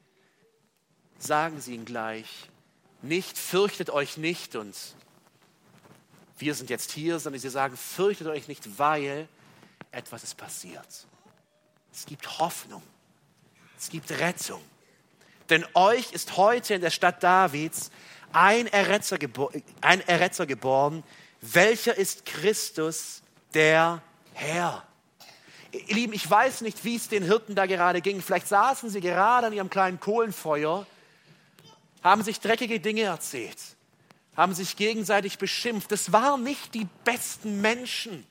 sagen 1.17 1.61
sie 1.61 1.75
ihm 1.75 1.85
gleich, 1.85 2.49
nicht 3.01 3.37
fürchtet 3.37 3.89
euch 3.89 4.17
nicht 4.17 4.55
und 4.55 4.75
wir 6.37 6.55
sind 6.55 6.69
jetzt 6.69 6.91
hier, 6.91 7.19
sondern 7.19 7.39
sie 7.39 7.49
sagen, 7.49 7.77
fürchtet 7.77 8.27
euch 8.27 8.47
nicht, 8.47 8.79
weil 8.79 9.27
etwas 9.91 10.23
ist 10.23 10.35
passiert. 10.37 11.07
Es 11.93 12.05
gibt 12.05 12.39
Hoffnung. 12.39 12.81
Es 13.77 13.89
gibt 13.89 14.11
Rettung. 14.11 14.61
Denn 15.49 15.65
euch 15.73 16.11
ist 16.13 16.37
heute 16.37 16.75
in 16.75 16.81
der 16.81 16.89
Stadt 16.89 17.21
Davids 17.23 17.91
ein 18.33 18.67
Erretzer, 18.67 19.17
ein 19.81 20.01
Erretzer 20.07 20.45
geboren, 20.45 21.03
welcher 21.41 21.97
ist 21.97 22.25
Christus, 22.25 23.21
der 23.53 24.01
Herr. 24.33 24.83
Ihr 25.71 25.95
Lieben, 25.95 26.13
ich 26.13 26.29
weiß 26.29 26.61
nicht, 26.61 26.83
wie 26.83 26.95
es 26.95 27.07
den 27.07 27.23
Hirten 27.23 27.55
da 27.55 27.65
gerade 27.65 28.01
ging. 28.01 28.21
Vielleicht 28.21 28.47
saßen 28.47 28.89
sie 28.89 29.01
gerade 29.01 29.47
an 29.47 29.53
ihrem 29.53 29.69
kleinen 29.69 29.99
Kohlenfeuer, 29.99 30.85
haben 32.03 32.23
sich 32.23 32.39
dreckige 32.39 32.79
Dinge 32.79 33.03
erzählt 33.03 33.57
haben 34.35 34.53
sich 34.53 34.75
gegenseitig 34.75 35.37
beschimpft. 35.37 35.91
Es 35.91 36.11
waren 36.11 36.43
nicht 36.43 36.73
die 36.73 36.87
besten 37.03 37.61
Menschen. 37.61 38.25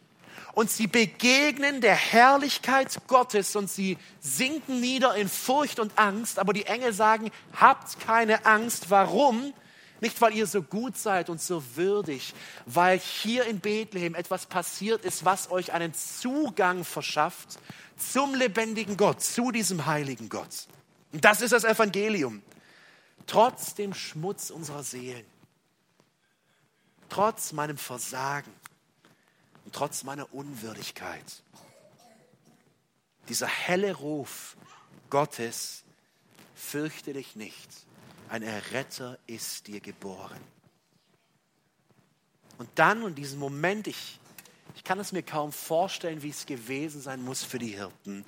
Und 0.53 0.71
sie 0.71 0.89
begegnen 0.89 1.81
der 1.81 1.95
Herrlichkeit 1.95 2.99
Gottes 3.07 3.55
und 3.55 3.71
sie 3.71 3.97
sinken 4.21 4.81
nieder 4.81 5.15
in 5.15 5.29
Furcht 5.29 5.79
und 5.79 5.97
Angst. 5.97 6.39
Aber 6.39 6.53
die 6.53 6.67
Engel 6.67 6.93
sagen, 6.93 7.31
habt 7.55 8.01
keine 8.01 8.45
Angst. 8.47 8.91
Warum? 8.91 9.55
Nicht, 10.01 10.21
weil 10.21 10.35
ihr 10.35 10.47
so 10.47 10.63
gut 10.63 10.97
seid 10.97 11.29
und 11.29 11.41
so 11.41 11.63
würdig, 11.77 12.35
weil 12.65 12.99
hier 12.99 13.45
in 13.45 13.61
Bethlehem 13.61 14.15
etwas 14.15 14.47
passiert 14.47 15.05
ist, 15.05 15.25
was 15.25 15.51
euch 15.51 15.73
einen 15.73 15.93
Zugang 15.93 16.85
verschafft 16.85 17.59
zum 17.97 18.35
lebendigen 18.35 18.97
Gott, 18.97 19.23
zu 19.23 19.51
diesem 19.51 19.85
heiligen 19.85 20.31
Gott. 20.31 20.67
Und 21.13 21.25
das 21.25 21.43
ist 21.43 21.53
das 21.53 21.65
Evangelium. 21.65 22.43
Trotz 23.27 23.75
dem 23.75 23.93
Schmutz 23.93 24.51
unserer 24.51 24.83
Seelen, 24.83 25.27
trotz 27.11 27.53
meinem 27.53 27.77
Versagen 27.77 28.53
und 29.67 29.75
trotz 29.75 30.03
meiner 30.03 30.33
Unwürdigkeit. 30.33 31.43
Dieser 33.29 33.47
helle 33.47 33.95
Ruf 33.95 34.57
Gottes, 35.11 35.85
fürchte 36.55 37.13
dich 37.13 37.37
nicht 37.37 37.69
ein 38.31 38.43
Erretter 38.43 39.19
ist 39.27 39.67
dir 39.67 39.81
geboren. 39.81 40.41
Und 42.59 42.69
dann, 42.77 43.03
und 43.03 43.17
diesen 43.17 43.41
Moment, 43.41 43.87
ich, 43.87 44.21
ich 44.77 44.85
kann 44.85 45.01
es 45.01 45.13
mir 45.13 45.23
kaum 45.23 45.53
vorstellen, 45.53 46.23
wie 46.23 46.31
es 46.31 46.47
gewesen 46.47 47.01
sein 47.01 47.23
muss 47.23 47.43
für 47.43 47.59
die 47.59 47.75
Hirten, 47.75 48.25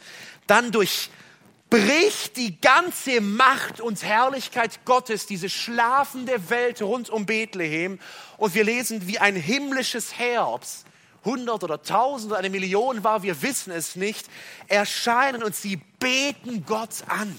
dann 0.49 0.73
durchbricht 0.73 2.37
die 2.37 2.61
ganze 2.61 3.21
Macht 3.21 3.81
und 3.81 4.03
Herrlichkeit 4.03 4.85
Gottes 4.85 5.27
diese 5.27 5.49
schlafende 5.49 6.51
Welt 6.51 6.83
rund 6.83 7.09
um 7.09 7.25
Bethlehem 7.25 8.01
und 8.39 8.55
wir 8.55 8.65
lesen 8.65 9.07
wie 9.07 9.19
ein 9.19 9.37
himmlisches 9.37 10.15
es 10.19 10.85
hundert 11.25 11.63
oder 11.63 11.81
tausend 11.81 12.33
oder 12.33 12.41
eine 12.41 12.51
Million 12.51 13.05
war, 13.05 13.23
wir 13.23 13.41
wissen 13.43 13.71
es 13.71 13.95
nicht, 13.95 14.29
erscheinen 14.67 15.45
und 15.45 15.55
sie 15.55 15.77
beten 16.01 16.65
Gott 16.67 17.05
an. 17.07 17.39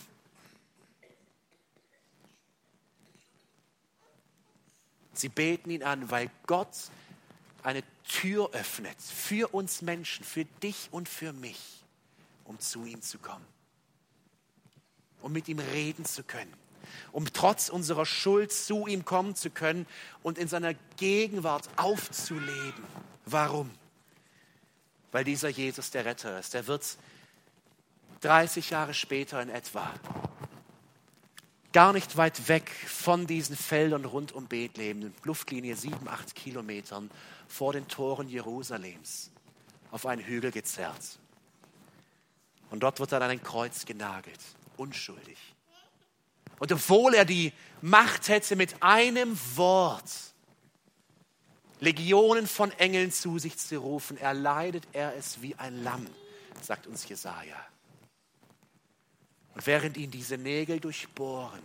Sie 5.23 5.29
beten 5.29 5.69
ihn 5.69 5.83
an, 5.83 6.11
weil 6.11 6.29
Gott 6.47 6.75
eine 7.63 7.81
Tür 8.03 8.49
öffnet 8.51 9.01
für 9.01 9.53
uns 9.53 9.81
Menschen, 9.81 10.25
für 10.25 10.43
dich 10.43 10.89
und 10.91 11.07
für 11.07 11.31
mich, 11.31 11.85
um 12.43 12.59
zu 12.59 12.83
ihm 12.83 13.01
zu 13.01 13.19
kommen, 13.19 13.45
um 15.21 15.31
mit 15.31 15.47
ihm 15.47 15.59
reden 15.59 16.03
zu 16.03 16.23
können, 16.23 16.53
um 17.13 17.25
trotz 17.31 17.69
unserer 17.69 18.05
Schuld 18.05 18.51
zu 18.51 18.85
ihm 18.85 19.05
kommen 19.05 19.33
zu 19.33 19.49
können 19.49 19.87
und 20.23 20.37
in 20.37 20.49
seiner 20.49 20.73
Gegenwart 20.97 21.69
aufzuleben. 21.77 22.83
Warum? 23.25 23.71
Weil 25.13 25.23
dieser 25.23 25.47
Jesus 25.47 25.89
der 25.89 26.03
Retter 26.03 26.37
ist. 26.37 26.53
Der 26.53 26.67
wird 26.67 26.97
30 28.19 28.71
Jahre 28.71 28.93
später 28.93 29.41
in 29.41 29.47
etwa 29.47 29.89
gar 31.73 31.91
nicht 31.91 32.15
weit 32.15 32.47
weg 32.47 32.69
von 32.69 33.27
diesen 33.27 33.57
Feldern 33.57 34.05
rund 34.05 34.31
um 34.31 34.45
Bethlehem, 34.45 35.13
Luftlinie 35.23 35.75
sieben, 35.75 36.07
acht 36.07 36.35
Kilometern 36.35 37.11
vor 37.47 37.73
den 37.73 37.87
Toren 37.87 38.29
Jerusalems, 38.29 39.31
auf 39.91 40.05
einen 40.05 40.23
Hügel 40.23 40.51
gezerrt. 40.51 41.19
Und 42.69 42.81
dort 42.81 42.99
wird 42.99 43.11
er 43.11 43.21
an 43.21 43.31
ein 43.31 43.43
Kreuz 43.43 43.85
genagelt, 43.85 44.39
unschuldig. 44.77 45.37
Und 46.59 46.71
obwohl 46.71 47.15
er 47.15 47.25
die 47.25 47.51
Macht 47.81 48.29
hätte, 48.29 48.55
mit 48.55 48.81
einem 48.81 49.37
Wort 49.55 50.09
Legionen 51.79 52.47
von 52.47 52.71
Engeln 52.71 53.11
zu 53.11 53.39
sich 53.39 53.57
zu 53.57 53.77
rufen, 53.79 54.17
erleidet 54.17 54.87
er 54.93 55.15
es 55.17 55.41
wie 55.41 55.55
ein 55.55 55.83
Lamm, 55.83 56.07
sagt 56.61 56.87
uns 56.87 57.07
Jesaja. 57.09 57.57
Und 59.55 59.67
während 59.67 59.97
ihn 59.97 60.11
diese 60.11 60.37
Nägel 60.37 60.79
durchbohren, 60.79 61.61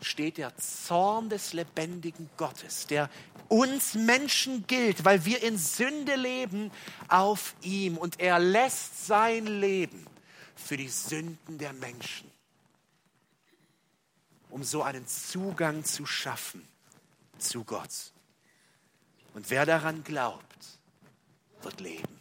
steht 0.00 0.38
der 0.38 0.56
Zorn 0.56 1.28
des 1.28 1.52
lebendigen 1.52 2.30
Gottes, 2.36 2.86
der 2.86 3.10
uns 3.48 3.94
Menschen 3.94 4.66
gilt, 4.66 5.04
weil 5.04 5.24
wir 5.24 5.42
in 5.42 5.58
Sünde 5.58 6.14
leben, 6.16 6.70
auf 7.08 7.54
ihm. 7.62 7.96
Und 7.96 8.20
er 8.20 8.38
lässt 8.38 9.06
sein 9.06 9.46
Leben 9.46 10.06
für 10.54 10.76
die 10.76 10.88
Sünden 10.88 11.58
der 11.58 11.72
Menschen, 11.72 12.30
um 14.50 14.62
so 14.62 14.82
einen 14.82 15.06
Zugang 15.06 15.84
zu 15.84 16.06
schaffen 16.06 16.66
zu 17.38 17.64
Gott. 17.64 18.12
Und 19.34 19.50
wer 19.50 19.66
daran 19.66 20.04
glaubt, 20.04 20.78
wird 21.62 21.80
leben. 21.80 22.17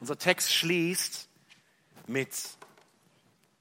Unser 0.00 0.18
Text 0.18 0.52
schließt 0.52 1.28
mit, 2.06 2.34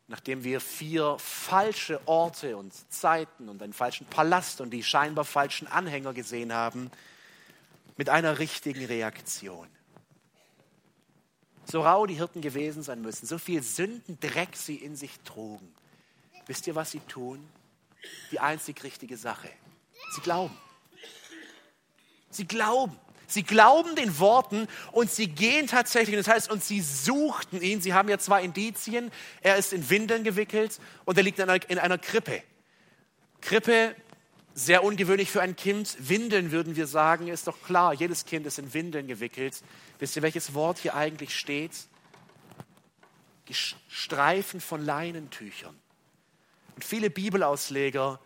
nachdem 0.08 0.44
wir 0.44 0.62
vier 0.62 1.18
falsche 1.20 2.00
Orte 2.08 2.58
und 2.58 2.74
Zeiten 2.92 3.50
und 3.50 3.62
einen 3.62 3.74
falschen 3.74 4.08
Palast 4.08 4.62
und 4.62 4.72
die 4.72 4.84
scheinbar 4.84 5.26
falschen 5.26 5.68
Anhänger 5.68 6.14
gesehen 6.14 6.54
haben, 6.54 6.90
mit 7.98 8.10
einer 8.10 8.40
richtigen 8.40 8.86
Reaktion. 8.86 9.68
So 11.66 11.82
rau 11.82 12.08
die 12.08 12.16
Hirten 12.16 12.42
gewesen 12.42 12.82
sein 12.82 13.02
müssen, 13.02 13.28
so 13.28 13.38
viel 13.38 13.62
Sündendreck 13.62 14.56
sie 14.56 14.78
in 14.78 14.96
sich 14.96 15.20
trugen. 15.26 15.76
Wisst 16.48 16.66
ihr, 16.66 16.74
was 16.74 16.92
sie 16.92 17.02
tun? 17.02 17.48
Die 18.32 18.40
einzig 18.40 18.82
richtige 18.84 19.18
Sache. 19.18 19.50
Sie 20.16 20.22
glauben. 20.22 20.58
Sie 22.32 22.48
glauben. 22.48 22.98
Sie 23.30 23.44
glauben 23.44 23.96
den 23.96 24.18
Worten 24.20 24.68
und 24.92 25.12
sie 25.12 25.28
gehen 25.28 25.68
tatsächlich, 25.68 26.16
das 26.16 26.28
heißt, 26.28 26.52
und 26.52 26.64
sie 26.64 26.82
suchten 26.82 27.62
ihn. 27.62 27.80
Sie 27.80 27.94
haben 27.94 28.10
ja 28.10 28.18
zwei 28.18 28.44
Indizien. 28.44 29.12
Er 29.42 29.58
ist 29.58 29.72
in 29.72 29.90
Windeln 29.90 30.24
gewickelt 30.24 30.80
und 31.06 31.16
er 31.18 31.24
liegt 31.24 31.38
in 31.38 31.48
einer, 31.48 31.70
in 31.70 31.78
einer 31.78 32.00
Krippe. 32.00 32.42
Krippe, 33.40 33.96
sehr 34.56 34.84
ungewöhnlich 34.84 35.30
für 35.30 35.42
ein 35.42 35.56
Kind. 35.56 35.96
Windeln 36.00 36.52
würden 36.52 36.76
wir 36.76 36.88
sagen, 36.88 37.28
ist 37.28 37.48
doch 37.48 37.62
klar. 37.64 37.94
Jedes 37.94 38.26
Kind 38.26 38.48
ist 38.48 38.58
in 38.58 38.74
Windeln 38.74 39.08
gewickelt. 39.08 39.62
Wisst 40.00 40.16
ihr, 40.16 40.22
welches 40.22 40.54
Wort 40.54 40.80
hier 40.80 40.96
eigentlich 40.96 41.38
steht? 41.38 41.72
Streifen 43.88 44.60
von 44.60 44.84
Leinentüchern. 44.84 45.76
Und 46.76 46.84
viele 46.84 47.10
Bibelausleger 47.10 48.20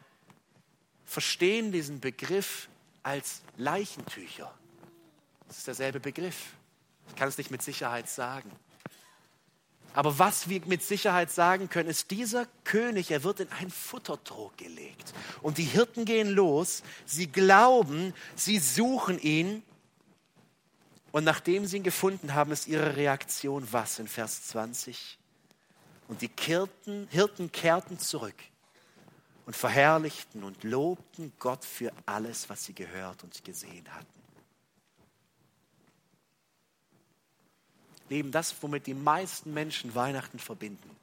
verstehen 1.06 1.72
diesen 1.72 2.00
Begriff 2.00 2.68
als 3.04 3.42
Leichentücher. 3.58 4.54
Das 5.48 5.58
ist 5.58 5.68
derselbe 5.68 6.00
Begriff. 6.00 6.54
Ich 7.10 7.16
kann 7.16 7.28
es 7.28 7.38
nicht 7.38 7.52
mit 7.52 7.62
Sicherheit 7.62 8.10
sagen. 8.10 8.52
Aber 9.94 10.18
was 10.18 10.50
wir 10.50 10.62
mit 10.66 10.82
Sicherheit 10.82 11.30
sagen 11.32 11.70
können, 11.70 11.90
ist, 11.90 12.10
dieser 12.10 12.48
König, 12.64 13.12
er 13.12 13.24
wird 13.24 13.42
in 13.42 13.52
einen 13.52 13.70
Futtertrog 13.70 14.58
gelegt. 14.58 15.14
Und 15.42 15.60
die 15.60 15.66
Hirten 15.66 16.06
gehen 16.06 16.30
los, 16.30 16.82
sie 17.06 17.28
glauben, 17.28 18.14
sie 18.36 18.58
suchen 18.58 19.20
ihn. 19.20 19.62
Und 21.12 21.26
nachdem 21.26 21.68
sie 21.68 21.78
ihn 21.78 21.84
gefunden 21.84 22.34
haben, 22.34 22.52
ist 22.52 22.68
ihre 22.68 22.96
Reaktion 22.96 23.68
was 23.72 24.00
in 24.00 24.08
Vers 24.08 24.48
20? 24.48 25.20
Und 26.08 26.22
die 26.24 26.32
Hirten, 26.40 27.08
Hirten 27.12 27.52
kehrten 27.52 28.00
zurück 28.00 28.36
und 29.46 29.56
verherrlichten 29.56 30.44
und 30.44 30.64
lobten 30.64 31.34
Gott 31.38 31.64
für 31.64 31.92
alles, 32.08 32.50
was 32.50 32.66
sie 32.66 32.74
gehört 32.74 33.24
und 33.24 33.44
gesehen 33.44 33.86
hatten. 33.94 34.23
Lieben, 38.14 38.32
das, 38.32 38.56
womit 38.62 38.86
die 38.86 38.94
meisten 38.94 39.54
Menschen 39.56 39.96
Weihnachten 39.96 40.38
verbinden. 40.38 40.96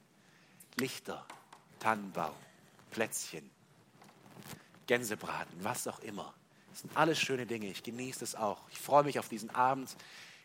Lichter, 0.77 1.25
Tannenbaum, 1.79 2.35
Plätzchen, 2.89 3.49
Gänsebraten, 4.87 5.53
was 5.61 5.87
auch 5.87 5.99
immer. 5.99 6.33
Das 6.69 6.81
sind 6.81 6.95
alles 6.95 7.19
schöne 7.19 7.45
Dinge. 7.45 7.67
Ich 7.67 7.83
genieße 7.83 8.23
es 8.23 8.35
auch. 8.35 8.61
Ich 8.71 8.79
freue 8.79 9.03
mich 9.03 9.19
auf 9.19 9.27
diesen 9.27 9.49
Abend 9.49 9.93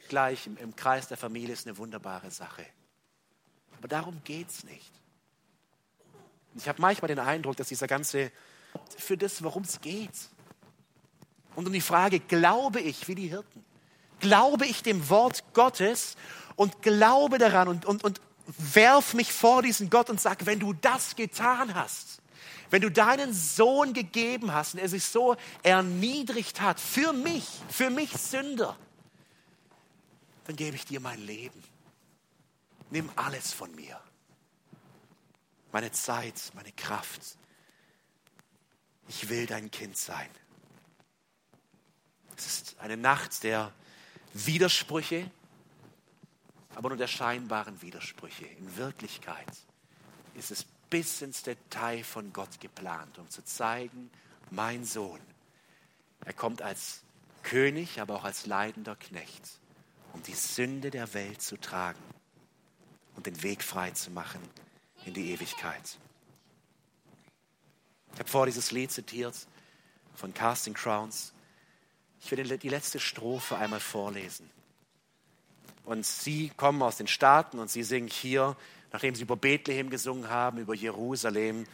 gleich 0.08 0.48
im, 0.48 0.56
im 0.56 0.74
Kreis 0.74 1.06
der 1.06 1.16
Familie. 1.16 1.52
Ist 1.52 1.68
eine 1.68 1.78
wunderbare 1.78 2.32
Sache. 2.32 2.66
Aber 3.78 3.86
darum 3.86 4.20
geht 4.24 4.50
es 4.50 4.64
nicht. 4.64 4.90
Ich 6.56 6.68
habe 6.68 6.80
manchmal 6.80 7.06
den 7.08 7.20
Eindruck, 7.20 7.56
dass 7.56 7.68
dieser 7.68 7.86
ganze, 7.86 8.32
für 8.98 9.16
das, 9.16 9.40
worum 9.44 9.62
es 9.62 9.80
geht. 9.80 10.30
Und 11.54 11.68
um 11.68 11.72
die 11.72 11.80
Frage, 11.80 12.18
glaube 12.18 12.80
ich 12.80 13.06
wie 13.06 13.14
die 13.14 13.28
Hirten? 13.28 13.64
Glaube 14.18 14.66
ich 14.66 14.82
dem 14.82 15.08
Wort 15.08 15.44
Gottes 15.52 16.16
und 16.56 16.82
glaube 16.82 17.38
daran 17.38 17.68
und, 17.68 17.84
und, 17.84 18.02
und 18.02 18.20
werf 18.58 19.14
mich 19.14 19.32
vor 19.32 19.62
diesen 19.62 19.90
Gott 19.90 20.10
und 20.10 20.20
sag, 20.20 20.46
wenn 20.46 20.58
du 20.58 20.72
das 20.72 21.16
getan 21.16 21.74
hast, 21.74 22.20
wenn 22.70 22.82
du 22.82 22.90
deinen 22.90 23.32
Sohn 23.32 23.92
gegeben 23.92 24.52
hast 24.52 24.74
und 24.74 24.80
er 24.80 24.88
sich 24.88 25.04
so 25.04 25.36
erniedrigt 25.62 26.60
hat 26.60 26.80
für 26.80 27.12
mich, 27.12 27.46
für 27.68 27.90
mich 27.90 28.12
Sünder, 28.12 28.76
dann 30.46 30.56
gebe 30.56 30.76
ich 30.76 30.84
dir 30.84 31.00
mein 31.00 31.20
Leben. 31.20 31.62
Nimm 32.90 33.10
alles 33.16 33.52
von 33.52 33.74
mir. 33.74 34.00
Meine 35.72 35.90
Zeit, 35.90 36.52
meine 36.54 36.72
Kraft. 36.72 37.20
Ich 39.08 39.28
will 39.28 39.46
dein 39.46 39.70
Kind 39.70 39.96
sein. 39.96 40.28
Es 42.36 42.46
ist 42.46 42.76
eine 42.78 42.96
Nacht 42.96 43.42
der 43.42 43.72
Widersprüche, 44.34 45.30
aber 46.76 46.90
nur 46.90 46.98
der 46.98 47.06
scheinbaren 47.06 47.80
Widersprüche. 47.80 48.44
In 48.44 48.76
Wirklichkeit 48.76 49.50
ist 50.34 50.50
es 50.50 50.64
bis 50.90 51.22
ins 51.22 51.42
Detail 51.42 52.04
von 52.04 52.34
Gott 52.34 52.60
geplant, 52.60 53.18
um 53.18 53.28
zu 53.30 53.42
zeigen, 53.42 54.10
mein 54.50 54.84
Sohn, 54.84 55.20
er 56.24 56.34
kommt 56.34 56.60
als 56.60 57.02
König, 57.42 58.00
aber 58.00 58.16
auch 58.16 58.24
als 58.24 58.46
leidender 58.46 58.94
Knecht, 58.94 59.58
um 60.12 60.22
die 60.22 60.34
Sünde 60.34 60.90
der 60.90 61.14
Welt 61.14 61.40
zu 61.40 61.56
tragen 61.56 62.02
und 63.16 63.26
den 63.26 63.42
Weg 63.42 63.62
frei 63.64 63.90
zu 63.92 64.10
machen 64.10 64.40
in 65.06 65.14
die 65.14 65.30
Ewigkeit. 65.30 65.98
Ich 68.12 68.18
habe 68.18 68.28
vor 68.28 68.46
dieses 68.46 68.70
Lied 68.70 68.92
zitiert 68.92 69.34
von 70.14 70.34
Casting 70.34 70.74
Crowns. 70.74 71.32
Ich 72.20 72.30
will 72.30 72.58
die 72.58 72.68
letzte 72.68 73.00
Strophe 73.00 73.56
einmal 73.56 73.80
vorlesen. 73.80 74.50
Und 75.86 76.04
sie 76.04 76.50
kommen 76.56 76.82
aus 76.82 76.96
den 76.96 77.06
Staaten 77.06 77.60
und 77.60 77.70
sie 77.70 77.84
singen 77.84 78.08
hier, 78.08 78.56
nachdem 78.92 79.14
sie 79.14 79.22
über 79.22 79.36
Bethlehem 79.36 79.88
gesungen 79.88 80.28
haben, 80.28 80.58
über 80.58 80.74
Jerusalem, 80.74 81.64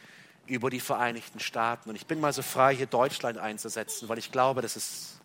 über 0.46 0.68
die 0.68 0.80
Vereinigten 0.80 1.40
Staaten. 1.40 1.88
Und 1.88 1.96
ich 1.96 2.06
bin 2.06 2.20
mal 2.20 2.32
so 2.32 2.42
frei, 2.42 2.76
hier 2.76 2.86
Deutschland 2.86 3.38
einzusetzen, 3.38 4.10
weil 4.10 4.18
ich 4.18 4.30
glaube, 4.30 4.60
dass 4.60 4.76
es 4.76 5.18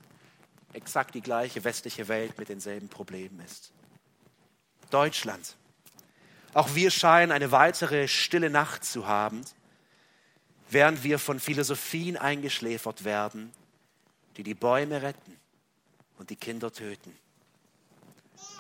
exakt 0.72 1.16
die 1.16 1.22
gleiche 1.22 1.66
westliche 1.66 2.08
Welt 2.08 2.38
mit 2.38 2.48
denselben 2.48 2.88
Problemen 2.88 3.42
ist. 3.42 3.74
Deutschland. 4.90 5.58
Auch 6.54 6.74
wir 6.74 6.90
scheinen 6.90 7.34
eine 7.34 7.52
weitere 7.52 8.08
stille 8.08 8.50
Nacht 8.50 8.86
zu 8.86 9.06
haben, 9.06 9.42
während 10.70 11.04
wir 11.04 11.20
von 11.20 11.42
Philosophien 11.42 12.16
eingeschläfert 12.16 13.04
werden, 13.04 13.52
die 14.38 14.44
die 14.44 14.54
Bäume 14.54 15.02
retten 15.02 15.38
und 16.18 16.30
die 16.30 16.38
Kinder 16.38 16.72
töten. 16.72 17.14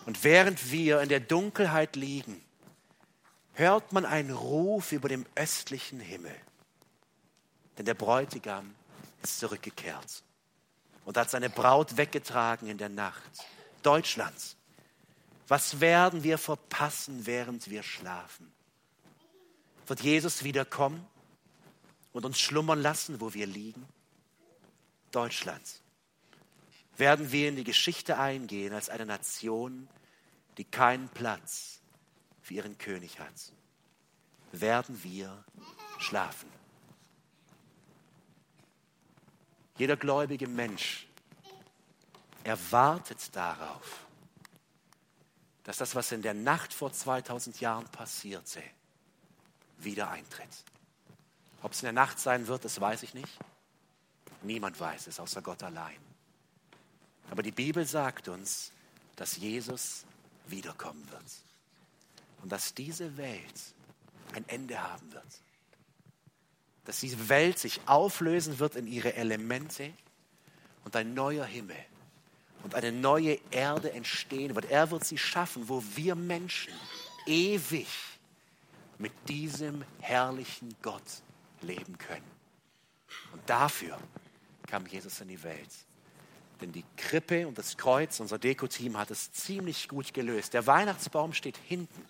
Und 0.07 0.23
während 0.23 0.71
wir 0.71 1.01
in 1.01 1.09
der 1.09 1.19
Dunkelheit 1.19 1.97
liegen, 1.97 2.41
hört 3.51 3.91
man 3.91 4.05
einen 4.05 4.31
Ruf 4.31 4.93
über 4.93 5.09
dem 5.09 5.25
östlichen 5.35 5.99
Himmel. 5.99 6.33
Denn 7.77 7.85
der 7.85 7.93
Bräutigam 7.93 8.73
ist 9.21 9.39
zurückgekehrt 9.39 10.23
und 11.03 11.17
hat 11.17 11.29
seine 11.29 11.49
Braut 11.49 11.97
weggetragen 11.97 12.69
in 12.69 12.77
der 12.77 12.87
Nacht. 12.87 13.21
Deutschlands. 13.83 14.55
Was 15.49 15.81
werden 15.81 16.23
wir 16.23 16.37
verpassen, 16.37 17.25
während 17.25 17.69
wir 17.69 17.83
schlafen? 17.83 18.49
Wird 19.87 19.99
Jesus 19.99 20.45
wiederkommen 20.45 21.05
und 22.13 22.23
uns 22.23 22.39
schlummern 22.39 22.81
lassen, 22.81 23.19
wo 23.19 23.33
wir 23.33 23.45
liegen? 23.45 23.85
Deutschlands. 25.11 25.81
Werden 26.95 27.33
wir 27.33 27.49
in 27.49 27.57
die 27.57 27.65
Geschichte 27.65 28.17
eingehen 28.17 28.73
als 28.73 28.87
eine 28.87 29.05
Nation, 29.05 29.89
die 30.57 30.63
keinen 30.63 31.09
Platz 31.09 31.79
für 32.41 32.55
ihren 32.55 32.77
König 32.77 33.19
hat, 33.19 33.51
werden 34.51 35.03
wir 35.03 35.43
schlafen. 35.99 36.49
Jeder 39.77 39.95
gläubige 39.95 40.47
Mensch 40.47 41.07
erwartet 42.43 43.35
darauf, 43.35 44.05
dass 45.63 45.77
das, 45.77 45.93
was 45.95 46.11
in 46.11 46.21
der 46.21 46.33
Nacht 46.33 46.73
vor 46.73 46.91
2000 46.91 47.59
Jahren 47.59 47.85
passierte, 47.89 48.63
wieder 49.77 50.09
eintritt. 50.09 50.47
Ob 51.61 51.73
es 51.73 51.81
in 51.81 51.87
der 51.87 51.93
Nacht 51.93 52.19
sein 52.19 52.47
wird, 52.47 52.65
das 52.65 52.79
weiß 52.79 53.03
ich 53.03 53.13
nicht. 53.13 53.37
Niemand 54.41 54.79
weiß 54.79 55.07
es, 55.07 55.19
außer 55.19 55.41
Gott 55.41 55.61
allein. 55.63 55.97
Aber 57.29 57.43
die 57.43 57.51
Bibel 57.51 57.85
sagt 57.85 58.29
uns, 58.29 58.71
dass 59.17 59.37
Jesus 59.37 60.05
wiederkommen 60.51 61.09
wird. 61.11 61.23
Und 62.41 62.51
dass 62.51 62.73
diese 62.73 63.17
Welt 63.17 63.75
ein 64.33 64.47
Ende 64.47 64.81
haben 64.81 65.11
wird. 65.13 65.41
Dass 66.85 66.99
diese 66.99 67.29
Welt 67.29 67.59
sich 67.59 67.81
auflösen 67.85 68.59
wird 68.59 68.75
in 68.75 68.87
ihre 68.87 69.13
Elemente 69.13 69.91
und 70.85 70.95
ein 70.95 71.13
neuer 71.13 71.45
Himmel 71.45 71.77
und 72.63 72.75
eine 72.75 72.91
neue 72.91 73.39
Erde 73.51 73.91
entstehen 73.91 74.55
wird. 74.55 74.69
Er 74.69 74.91
wird 74.91 75.05
sie 75.05 75.17
schaffen, 75.17 75.69
wo 75.69 75.83
wir 75.95 76.15
Menschen 76.15 76.73
ewig 77.25 77.87
mit 78.97 79.11
diesem 79.27 79.83
herrlichen 79.99 80.75
Gott 80.81 81.21
leben 81.61 81.97
können. 81.97 82.25
Und 83.33 83.41
dafür 83.49 83.97
kam 84.67 84.85
Jesus 84.85 85.21
in 85.21 85.29
die 85.29 85.41
Welt. 85.43 85.69
Denn 86.61 86.71
die 86.71 86.83
Krippe 86.95 87.47
und 87.47 87.57
das 87.57 87.77
Kreuz, 87.77 88.19
unser 88.19 88.39
Dekoteam 88.39 88.97
hat 88.97 89.11
es 89.11 89.31
ziemlich 89.31 89.87
gut 89.87 90.13
gelöst. 90.13 90.53
Der 90.53 90.65
Weihnachtsbaum 90.65 91.33
steht 91.33 91.57
hinten. 91.57 92.05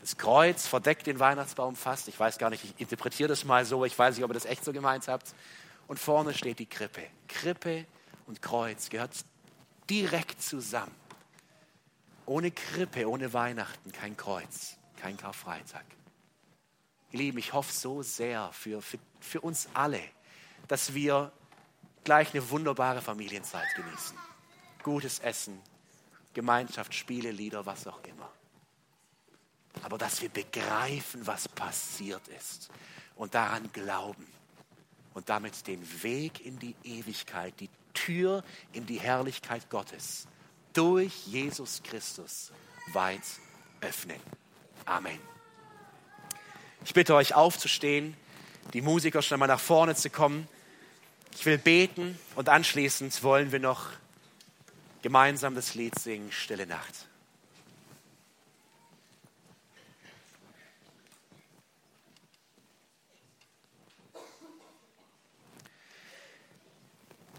Das 0.00 0.16
Kreuz 0.16 0.66
verdeckt 0.66 1.06
den 1.06 1.18
Weihnachtsbaum 1.18 1.76
fast. 1.76 2.08
Ich 2.08 2.18
weiß 2.18 2.38
gar 2.38 2.48
nicht, 2.48 2.64
ich 2.64 2.74
interpretiere 2.78 3.28
das 3.28 3.44
mal 3.44 3.66
so. 3.66 3.84
Ich 3.84 3.98
weiß 3.98 4.16
nicht, 4.16 4.24
ob 4.24 4.30
ihr 4.30 4.34
das 4.34 4.46
echt 4.46 4.64
so 4.64 4.72
gemeint 4.72 5.08
habt. 5.08 5.34
Und 5.86 5.98
vorne 5.98 6.32
steht 6.32 6.58
die 6.58 6.66
Krippe. 6.66 7.02
Krippe 7.28 7.84
und 8.26 8.40
Kreuz 8.40 8.88
gehört 8.88 9.12
direkt 9.90 10.40
zusammen. 10.40 10.94
Ohne 12.24 12.50
Krippe, 12.50 13.08
ohne 13.08 13.32
Weihnachten 13.32 13.92
kein 13.92 14.16
Kreuz, 14.16 14.76
kein 14.96 15.16
Karfreitag. 15.16 15.84
Ihr 17.10 17.18
Lieben, 17.18 17.38
ich 17.38 17.52
hoffe 17.52 17.72
so 17.72 18.02
sehr 18.02 18.50
für, 18.52 18.80
für, 18.80 18.98
für 19.18 19.40
uns 19.40 19.68
alle, 19.74 20.00
dass 20.68 20.94
wir 20.94 21.32
gleich 22.04 22.32
eine 22.32 22.48
wunderbare 22.50 23.00
Familienzeit 23.00 23.74
genießen. 23.74 24.16
Gutes 24.82 25.18
Essen, 25.18 25.60
Gemeinschaft, 26.34 26.94
Spiele, 26.94 27.30
Lieder, 27.30 27.66
was 27.66 27.86
auch 27.86 28.02
immer. 28.04 28.30
Aber 29.82 29.98
dass 29.98 30.20
wir 30.20 30.28
begreifen, 30.28 31.26
was 31.26 31.48
passiert 31.48 32.26
ist 32.28 32.70
und 33.16 33.34
daran 33.34 33.70
glauben 33.72 34.26
und 35.14 35.28
damit 35.28 35.66
den 35.66 36.02
Weg 36.02 36.44
in 36.44 36.58
die 36.58 36.74
Ewigkeit, 36.84 37.54
die 37.60 37.70
Tür 37.94 38.44
in 38.72 38.86
die 38.86 39.00
Herrlichkeit 39.00 39.68
Gottes 39.70 40.26
durch 40.72 41.26
Jesus 41.26 41.82
Christus 41.82 42.52
weit 42.92 43.22
öffnen. 43.80 44.20
Amen. 44.84 45.18
Ich 46.84 46.94
bitte 46.94 47.14
euch 47.14 47.34
aufzustehen, 47.34 48.16
die 48.72 48.80
Musiker 48.80 49.22
schon 49.22 49.36
einmal 49.36 49.48
nach 49.48 49.60
vorne 49.60 49.94
zu 49.94 50.10
kommen. 50.10 50.48
Ich 51.32 51.46
will 51.46 51.58
beten 51.58 52.18
und 52.34 52.48
anschließend 52.48 53.22
wollen 53.22 53.52
wir 53.52 53.60
noch 53.60 53.90
gemeinsam 55.02 55.54
das 55.54 55.74
Lied 55.74 55.98
singen, 55.98 56.30
Stille 56.32 56.66
Nacht. 56.66 57.06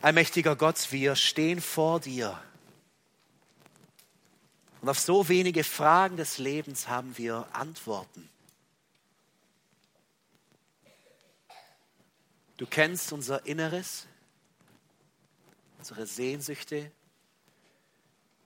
Allmächtiger 0.02 0.56
Gott, 0.56 0.92
wir 0.92 1.16
stehen 1.16 1.62
vor 1.62 2.00
dir. 2.00 2.42
Und 4.82 4.90
auf 4.90 5.00
so 5.00 5.30
wenige 5.30 5.64
Fragen 5.64 6.18
des 6.18 6.40
Lebens 6.40 6.88
haben 6.88 7.16
wir 7.20 7.48
Antworten. 7.54 8.28
Du 12.62 12.68
kennst 12.68 13.12
unser 13.12 13.44
Inneres, 13.48 14.06
unsere 15.80 16.06
Sehnsüchte, 16.06 16.92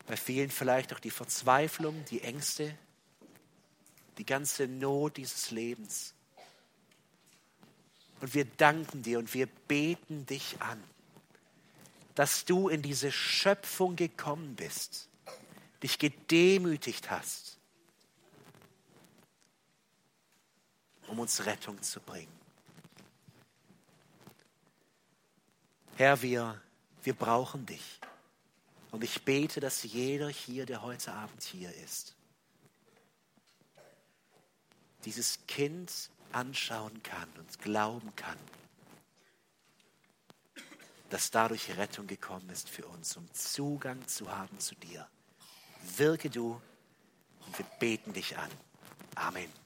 bei 0.08 0.16
vielen 0.16 0.50
vielleicht 0.50 0.94
auch 0.94 1.02
die 1.02 1.12
Verzweiflung, 1.12 2.06
die 2.06 2.22
Ängste, 2.22 2.78
die 4.18 4.26
ganze 4.26 4.70
Not 4.70 5.18
dieses 5.18 5.52
Lebens. 5.52 6.14
Und 8.22 8.34
wir 8.34 8.46
danken 8.46 9.04
dir 9.04 9.20
und 9.20 9.34
wir 9.34 9.48
beten 9.48 10.26
dich 10.26 10.62
an, 10.62 10.82
dass 12.16 12.46
du 12.46 12.70
in 12.70 12.82
diese 12.82 13.12
Schöpfung 13.12 13.98
gekommen 13.98 14.56
bist, 14.56 15.10
dich 15.84 16.00
gedemütigt 16.00 17.12
hast, 17.12 17.58
um 21.08 21.20
uns 21.20 21.46
Rettung 21.46 21.82
zu 21.82 22.00
bringen. 22.00 22.45
Herr, 25.96 26.22
wir, 26.22 26.62
wir 27.04 27.14
brauchen 27.14 27.66
dich. 27.66 28.00
Und 28.92 29.04
ich 29.04 29.24
bete, 29.24 29.62
dass 29.62 29.84
jeder 29.84 30.28
hier, 30.28 30.66
der 30.66 30.82
heute 30.82 31.14
Abend 31.14 31.42
hier 31.42 31.74
ist, 31.84 32.16
dieses 35.06 35.46
Kind 35.48 36.10
anschauen 36.32 37.02
kann 37.02 37.30
und 37.38 37.60
glauben 37.60 38.14
kann, 38.16 38.38
dass 41.10 41.32
dadurch 41.32 41.78
Rettung 41.78 42.08
gekommen 42.08 42.50
ist 42.50 42.70
für 42.70 42.86
uns, 42.88 43.16
um 43.16 43.32
Zugang 43.34 44.06
zu 44.08 44.30
haben 44.30 44.60
zu 44.60 44.76
dir. 44.76 45.08
Wirke 45.98 46.30
du 46.30 46.60
und 47.46 47.58
wir 47.58 47.66
beten 47.80 48.12
dich 48.12 48.38
an. 48.38 48.50
Amen. 49.16 49.65